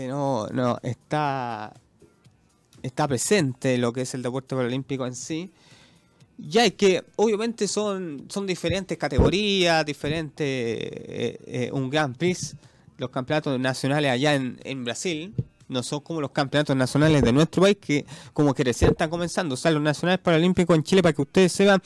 no, 0.06 0.46
no, 0.48 0.78
está, 0.82 1.72
está 2.82 3.08
presente 3.08 3.76
lo 3.78 3.92
que 3.92 4.02
es 4.02 4.14
el 4.14 4.22
deporte 4.22 4.54
paralímpico 4.54 5.06
en 5.06 5.16
sí. 5.16 5.50
Ya 6.42 6.64
es 6.64 6.74
que 6.74 7.04
obviamente 7.16 7.68
son, 7.68 8.26
son 8.28 8.46
diferentes 8.46 8.96
categorías, 8.96 9.84
diferentes, 9.84 11.38
un 11.72 11.90
Grand 11.90 12.16
Prix 12.16 12.56
los 13.00 13.10
campeonatos 13.10 13.58
nacionales 13.58 14.10
allá 14.12 14.34
en, 14.34 14.84
Brasil 14.84 15.34
no 15.68 15.82
son 15.82 16.00
como 16.00 16.20
los 16.20 16.32
campeonatos 16.32 16.76
nacionales 16.76 17.22
de 17.22 17.32
nuestro 17.32 17.62
país 17.62 17.78
que 17.80 18.04
como 18.32 18.52
que 18.52 18.64
recién 18.64 18.90
están 18.90 19.08
comenzando. 19.08 19.54
O 19.54 19.56
sea, 19.56 19.70
los 19.70 19.82
nacionales 19.82 20.20
paralímpicos 20.20 20.76
en 20.76 20.82
Chile, 20.82 21.02
para 21.02 21.12
que 21.12 21.22
ustedes 21.22 21.52
sepan, 21.52 21.80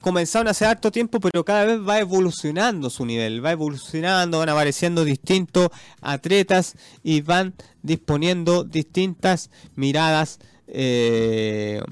comenzaron 0.00 0.48
hace 0.48 0.64
harto 0.64 0.90
tiempo, 0.92 1.18
pero 1.20 1.44
cada 1.44 1.64
vez 1.64 1.78
va 1.80 1.98
evolucionando 1.98 2.88
su 2.90 3.04
nivel, 3.04 3.44
va 3.44 3.52
evolucionando, 3.52 4.38
van 4.38 4.48
apareciendo 4.48 5.04
distintos 5.04 5.68
atletas 6.00 6.76
y 7.02 7.20
van 7.20 7.54
disponiendo 7.82 8.62
distintas 8.62 9.50
miradas 9.74 10.38
eh, 10.68 11.82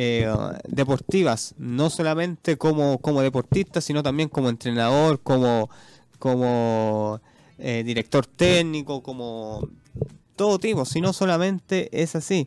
eh, 0.00 0.32
deportivas, 0.68 1.56
no 1.58 1.90
solamente 1.90 2.56
como, 2.56 2.98
como 2.98 3.20
deportista, 3.20 3.80
sino 3.80 4.00
también 4.00 4.28
como 4.28 4.48
entrenador, 4.48 5.18
como, 5.20 5.68
como 6.20 7.20
eh, 7.58 7.82
director 7.84 8.24
técnico, 8.24 9.02
como 9.02 9.68
todo 10.36 10.60
tipo, 10.60 10.84
sino 10.84 11.12
solamente 11.12 11.88
es 11.90 12.14
así. 12.14 12.46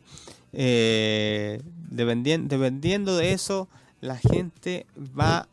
Eh, 0.54 1.60
dependiendo, 1.90 3.18
de 3.18 3.32
eso, 3.34 3.68
la 4.00 4.16
gente 4.16 4.86
va 4.98 5.46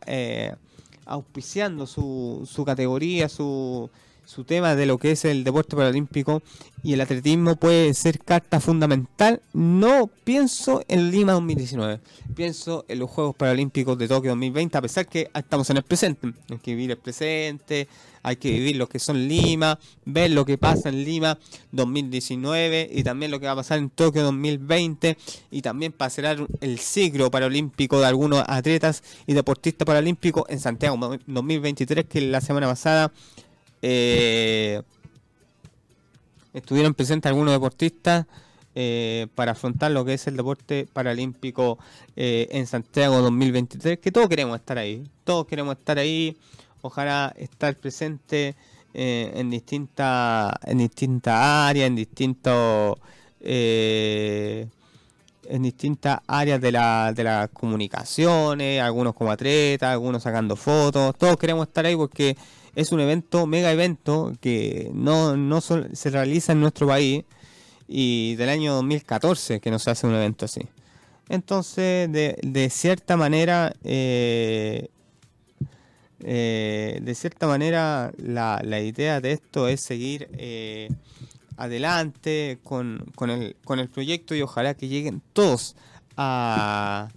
auspiciando 1.04 1.86
su, 1.86 2.48
su 2.50 2.64
categoría, 2.64 3.28
su, 3.28 3.90
su 4.30 4.44
tema 4.44 4.76
de 4.76 4.86
lo 4.86 4.96
que 4.96 5.10
es 5.10 5.24
el 5.24 5.42
deporte 5.42 5.74
paralímpico 5.74 6.40
y 6.84 6.92
el 6.92 7.00
atletismo 7.00 7.56
puede 7.56 7.92
ser 7.94 8.20
carta 8.20 8.60
fundamental. 8.60 9.42
No 9.52 10.08
pienso 10.22 10.84
en 10.86 11.10
Lima 11.10 11.32
2019, 11.32 11.98
pienso 12.36 12.84
en 12.86 13.00
los 13.00 13.10
Juegos 13.10 13.34
Paralímpicos 13.34 13.98
de 13.98 14.06
Tokio 14.06 14.30
2020, 14.30 14.78
a 14.78 14.82
pesar 14.82 15.08
que 15.08 15.28
estamos 15.34 15.68
en 15.70 15.78
el 15.78 15.82
presente. 15.82 16.32
Hay 16.48 16.58
que 16.58 16.70
vivir 16.76 16.92
el 16.92 16.98
presente, 16.98 17.88
hay 18.22 18.36
que 18.36 18.52
vivir 18.52 18.76
lo 18.76 18.88
que 18.88 19.00
son 19.00 19.26
Lima, 19.26 19.80
ver 20.04 20.30
lo 20.30 20.44
que 20.44 20.56
pasa 20.58 20.90
en 20.90 21.04
Lima 21.04 21.36
2019 21.72 22.88
y 22.92 23.02
también 23.02 23.32
lo 23.32 23.40
que 23.40 23.46
va 23.46 23.52
a 23.52 23.56
pasar 23.56 23.80
en 23.80 23.90
Tokio 23.90 24.22
2020 24.22 25.18
y 25.50 25.60
también 25.60 25.92
cerrar 26.08 26.46
el 26.60 26.78
ciclo 26.78 27.32
paralímpico 27.32 27.98
de 27.98 28.06
algunos 28.06 28.44
atletas 28.46 29.02
y 29.26 29.32
deportistas 29.32 29.84
paralímpicos 29.84 30.44
en 30.48 30.60
Santiago 30.60 31.18
2023 31.26 32.04
que 32.04 32.20
la 32.20 32.40
semana 32.40 32.68
pasada 32.68 33.10
eh, 33.82 34.82
estuvieron 36.52 36.94
presentes 36.94 37.28
algunos 37.30 37.52
deportistas 37.52 38.26
eh, 38.74 39.26
para 39.34 39.52
afrontar 39.52 39.90
lo 39.90 40.04
que 40.04 40.14
es 40.14 40.26
el 40.26 40.36
deporte 40.36 40.86
paralímpico 40.92 41.78
eh, 42.16 42.48
en 42.50 42.66
Santiago 42.66 43.20
2023, 43.20 43.98
que 43.98 44.12
todos 44.12 44.28
queremos 44.28 44.58
estar 44.58 44.78
ahí, 44.78 45.08
todos 45.24 45.46
queremos 45.46 45.76
estar 45.76 45.98
ahí, 45.98 46.36
ojalá 46.82 47.34
estar 47.36 47.74
presente 47.76 48.54
en 48.92 49.50
distintas 49.50 50.52
en 50.64 50.78
distintas 50.78 51.34
áreas, 51.36 51.86
en 51.86 51.94
distintos 51.94 52.98
en 55.50 55.62
distintas 55.62 56.20
áreas 56.26 56.60
de, 56.60 56.72
la, 56.72 57.12
de 57.12 57.24
las 57.24 57.50
comunicaciones, 57.50 58.80
algunos 58.80 59.14
como 59.14 59.30
atletas, 59.30 59.90
algunos 59.90 60.22
sacando 60.22 60.56
fotos, 60.56 61.14
todos 61.16 61.36
queremos 61.36 61.68
estar 61.68 61.86
ahí 61.86 61.96
porque 61.96 62.36
es 62.74 62.92
un 62.92 63.00
evento, 63.00 63.46
mega 63.46 63.72
evento, 63.72 64.32
que 64.40 64.90
no, 64.94 65.36
no 65.36 65.60
se 65.60 66.10
realiza 66.10 66.52
en 66.52 66.60
nuestro 66.60 66.86
país 66.86 67.24
y 67.88 68.36
del 68.36 68.48
año 68.48 68.74
2014 68.74 69.60
que 69.60 69.70
no 69.70 69.78
se 69.78 69.90
hace 69.90 70.06
un 70.06 70.14
evento 70.14 70.44
así. 70.44 70.60
Entonces, 71.28 72.10
de, 72.10 72.38
de 72.42 72.70
cierta 72.70 73.16
manera, 73.16 73.74
eh, 73.84 74.88
eh, 76.20 77.00
de 77.02 77.14
cierta 77.14 77.46
manera, 77.46 78.12
la, 78.16 78.60
la, 78.64 78.80
idea 78.80 79.20
de 79.20 79.32
esto 79.32 79.68
es 79.68 79.80
seguir 79.80 80.28
eh, 80.32 80.88
adelante 81.56 82.58
con, 82.62 83.06
con, 83.14 83.30
el, 83.30 83.56
con 83.64 83.78
el 83.78 83.88
proyecto 83.88 84.34
y 84.34 84.42
ojalá 84.42 84.74
que 84.74 84.88
lleguen 84.88 85.22
todos 85.32 85.76
a, 86.16 87.08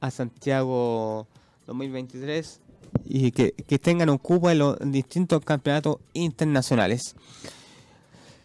a 0.00 0.10
Santiago 0.10 1.26
2023 1.68 2.60
y 3.04 3.30
que, 3.30 3.52
tengan 3.78 4.10
un 4.10 4.18
cupo 4.18 4.50
en 4.50 4.58
los 4.58 4.76
distintos 4.80 5.44
campeonatos 5.44 5.98
internacionales. 6.14 7.14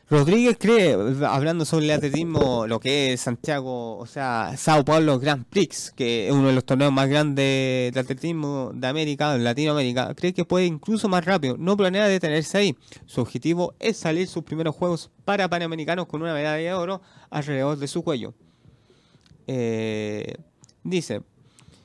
Rodríguez 0.10 0.58
cree, 0.60 0.96
hablando 1.26 1.66
sobre 1.66 1.86
el 1.86 1.92
atletismo, 1.92 2.68
lo 2.68 2.80
que 2.80 3.14
es 3.14 3.22
Santiago, 3.22 3.98
o 3.98 4.06
sea, 4.06 4.54
Sao 4.58 4.86
Paulo 4.86 5.18
Grand 5.18 5.46
Prix, 5.46 5.92
que 5.96 6.28
es 6.28 6.34
uno 6.34 6.50
de 6.50 6.54
los 6.54 6.66
torneos 6.66 6.92
más 6.92 7.10
grandes 7.10 7.94
de 7.94 8.00
atletismo 8.00 8.72
de 8.76 8.86
América, 8.86 9.34
de 9.34 9.40
Latinoamérica, 9.40 10.14
cree 10.14 10.34
que 10.34 10.46
puede 10.46 10.66
incluso 10.66 11.10
más 11.10 11.26
rápido. 11.26 11.56
No 11.58 11.76
planea 11.78 12.08
detenerse 12.08 12.58
ahí. 12.58 12.76
Su 13.06 13.22
objetivo 13.22 13.74
es 13.80 13.98
salir 13.98 14.28
sus 14.28 14.44
primeros 14.44 14.76
Juegos 14.76 15.10
para 15.26 15.50
Panamericanos 15.50 16.06
con 16.06 16.22
una 16.22 16.34
medalla 16.34 16.58
de 16.58 16.74
oro 16.74 17.02
alrededor 17.32 17.78
de 17.78 17.88
su 17.88 18.04
cuello. 18.04 18.36
Eh, 19.48 20.36
dice, 20.84 21.22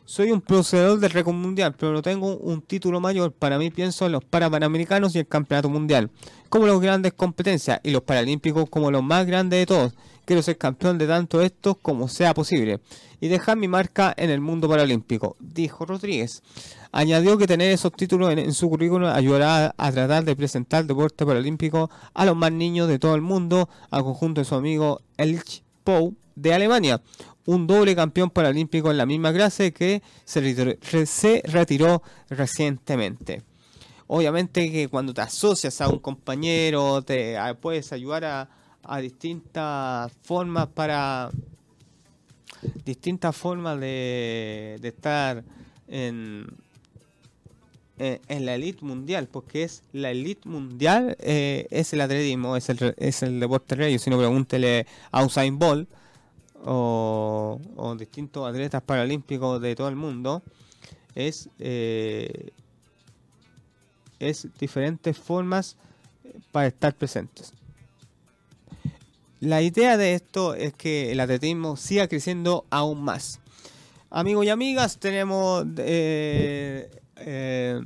soy 0.09 0.33
un 0.33 0.41
poseedor 0.41 0.99
del 1.01 1.11
récord 1.11 1.35
mundial, 1.35 1.75
pero 1.79 1.93
no 1.93 2.01
tengo 2.01 2.39
un 2.39 2.63
título 2.63 2.99
mayor. 2.99 3.31
Para 3.31 3.59
mí 3.59 3.71
pienso 3.71 4.07
en 4.07 4.13
los 4.13 4.25
Parapanamericanos 4.25 5.15
y 5.15 5.19
el 5.19 5.29
Campeonato 5.29 5.69
Mundial, 5.69 6.11
como 6.49 6.67
las 6.67 6.81
grandes 6.81 7.13
competencias, 7.13 7.79
y 7.83 7.91
los 7.91 8.01
Paralímpicos 8.01 8.71
como 8.71 8.91
los 8.91 9.03
más 9.03 9.27
grandes 9.27 9.59
de 9.61 9.67
todos. 9.67 9.93
Quiero 10.25 10.41
ser 10.41 10.57
campeón 10.57 10.97
de 10.97 11.07
tanto 11.07 11.43
estos 11.43 11.77
como 11.77 12.09
sea 12.09 12.33
posible 12.33 12.81
y 13.21 13.29
dejar 13.29 13.59
mi 13.59 13.69
marca 13.69 14.15
en 14.17 14.31
el 14.31 14.41
mundo 14.41 14.67
paralímpico, 14.67 15.37
dijo 15.41 15.85
Rodríguez. 15.85 16.43
Añadió 16.91 17.37
que 17.37 17.47
tener 17.47 17.71
esos 17.71 17.93
títulos 17.93 18.33
en, 18.33 18.55
su 18.55 18.71
currículum 18.71 19.09
ayudará 19.09 19.75
a, 19.77 19.93
tratar 19.93 20.25
de 20.25 20.37
presentar 20.37 20.83
el 20.83 20.87
deporte 20.87 21.27
paralímpico 21.27 21.91
a 22.15 22.25
los 22.25 22.35
más 22.35 22.53
niños 22.53 22.89
de 22.89 22.99
todo 22.99 23.15
el 23.15 23.21
mundo, 23.21 23.69
al 23.91 24.05
conjunto 24.05 24.41
de 24.41 24.47
su 24.47 24.55
amigo 24.55 25.03
Elch 25.19 25.63
Pou 25.85 26.15
de 26.35 26.55
Alemania, 26.55 27.03
un 27.49 27.67
doble 27.67 27.97
campeón 27.97 28.29
paralímpico 28.29 28.91
en 28.91 28.99
la 28.99 29.07
misma 29.07 29.33
clase 29.33 29.73
que 29.73 30.03
se 30.27 30.43
retiró, 31.45 32.03
recientemente. 32.29 33.43
Obviamente 34.07 34.71
que 34.71 34.89
cuando 34.89 35.15
te 35.15 35.23
asocias 35.23 35.81
a 35.81 35.89
un 35.89 35.99
compañero, 35.99 37.01
te 37.01 37.39
puedes 37.59 37.91
ayudar 37.95 38.25
a, 38.27 38.99
distintas 39.01 40.13
formas 40.23 40.67
para 40.69 41.31
distintas 42.85 43.35
formas 43.35 43.81
de, 43.81 44.79
estar 44.83 45.43
en, 45.89 46.47
en, 47.99 48.45
la 48.45 48.57
elite 48.57 48.85
mundial, 48.85 49.27
porque 49.27 49.63
es 49.63 49.83
la 49.95 50.11
elite 50.11 50.47
mundial, 50.47 51.17
eh, 51.21 51.67
es 51.71 51.95
el 51.95 52.03
atletismo, 52.03 52.59
es 52.59 52.69
el, 52.69 52.95
es 52.99 53.23
el 53.23 53.41
deporte 53.41 53.75
rey. 53.75 53.99
Si 53.99 54.11
no, 54.11 54.19
pregúntele 54.19 54.87
a 55.11 55.25
Usain 55.25 55.59
Bolt, 55.59 55.89
o, 56.65 57.61
distintos 57.99 58.49
atletas 58.49 58.83
paralímpicos 58.83 59.61
de 59.61 59.75
todo 59.75 59.89
el 59.89 59.97
mundo 59.97 60.43
es 61.15 61.49
eh, 61.59 62.51
es 64.19 64.49
diferentes 64.59 65.17
formas 65.17 65.77
para 66.53 66.67
estar 66.67 66.95
presentes. 66.95 67.53
La 69.41 69.63
idea 69.63 69.97
de 69.97 70.15
esto 70.15 70.55
es 70.55 70.75
que 70.75 71.13
el 71.13 71.21
atletismo 71.21 71.77
siga 71.77 72.09
creciendo 72.09 72.65
aún 72.71 73.03
más. 73.03 73.41
Amigos 74.11 74.47
y 74.47 74.49
amigas, 74.49 74.99
tenemos 74.99 75.65
eh, 75.77 76.91
eh, 77.17 77.81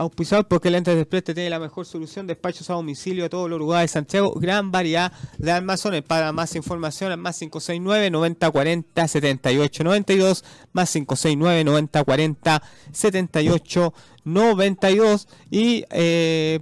auspiciado 0.00 0.48
porque 0.48 0.70
Lentes 0.70 0.96
Express 0.96 1.24
tiene 1.24 1.50
la 1.50 1.58
mejor 1.58 1.84
solución, 1.84 2.26
despachos 2.26 2.70
a 2.70 2.72
domicilio 2.74 3.26
a 3.26 3.28
todos 3.28 3.50
los 3.50 3.58
lugares 3.58 3.90
de 3.90 3.92
Santiago, 3.92 4.32
gran 4.34 4.72
variedad 4.72 5.12
de 5.36 5.52
almacenes. 5.52 6.02
Para 6.02 6.32
más 6.32 6.56
información, 6.56 7.20
más 7.20 7.38
569 7.38 8.10
9040 8.10 9.08
7892 9.08 10.44
más 10.72 10.90
569 10.90 11.64
9040 11.64 12.62
78 12.92 13.94
92 14.24 15.28
y 15.50 15.84
eh, 15.90 16.60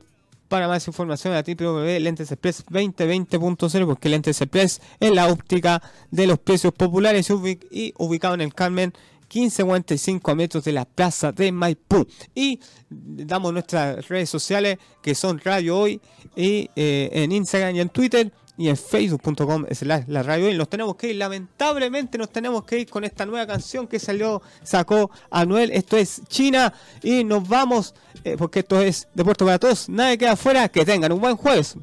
para 0.49 0.66
más 0.66 0.89
información 0.89 1.34
a 1.34 1.43
Lentes 1.43 2.32
Express 2.32 2.66
2020.0 2.66 3.86
porque 3.86 4.09
Lentes 4.09 4.41
Express 4.41 4.80
es 4.99 5.12
la 5.12 5.28
óptica 5.28 5.80
de 6.11 6.26
los 6.26 6.39
precios 6.41 6.72
populares 6.72 7.30
y 7.70 7.95
ubicado 7.99 8.34
en 8.34 8.41
el 8.41 8.55
Carmen 8.55 8.93
15.45 9.31 10.35
metros 10.35 10.64
de 10.64 10.72
la 10.72 10.85
plaza 10.85 11.33
de 11.33 11.53
Maipú. 11.53 12.07
Y 12.35 12.61
damos 12.89 13.53
nuestras 13.53 14.09
redes 14.09 14.31
sociales 14.31 14.79
que 15.03 15.14
son 15.14 15.39
Radio 15.39 15.79
Hoy 15.79 16.01
y 16.37 16.70
eh, 16.76 17.11
en 17.12 17.33
Instagram 17.33 17.76
y 17.76 17.81
en 17.81 17.89
Twitter 17.89 18.33
y 18.59 18.68
en 18.68 18.76
facebook.com 18.76 19.66
es 19.68 19.83
la, 19.83 20.01
radio 20.22 20.47
hoy. 20.47 20.57
Nos 20.57 20.68
tenemos 20.68 20.97
que 20.97 21.11
ir, 21.11 21.16
lamentablemente 21.16 22.18
nos 22.18 22.29
tenemos 22.31 22.64
que 22.64 22.81
ir 22.81 22.91
con 22.91 23.05
esta 23.05 23.24
nueva 23.24 23.47
canción 23.47 23.87
que 23.87 24.01
salió, 24.01 24.43
sacó 24.64 25.11
Anuel. 25.31 25.70
Esto 25.70 25.97
es 25.97 26.22
China 26.26 26.74
y 27.03 27.22
nos 27.22 27.49
vamos, 27.49 27.95
eh, 28.24 28.37
porque 28.37 28.59
esto 28.61 28.83
es 28.83 29.07
Deporte 29.14 29.45
para 29.45 29.61
Todos. 29.61 29.89
Nadie 29.89 30.18
queda 30.18 30.33
afuera, 30.33 30.68
que 30.68 30.85
tengan 30.85 31.12
un 31.12 31.20
buen 31.20 31.37
jueves. 31.37 31.76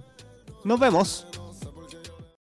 Nos 0.66 0.78
vemos. 0.78 1.26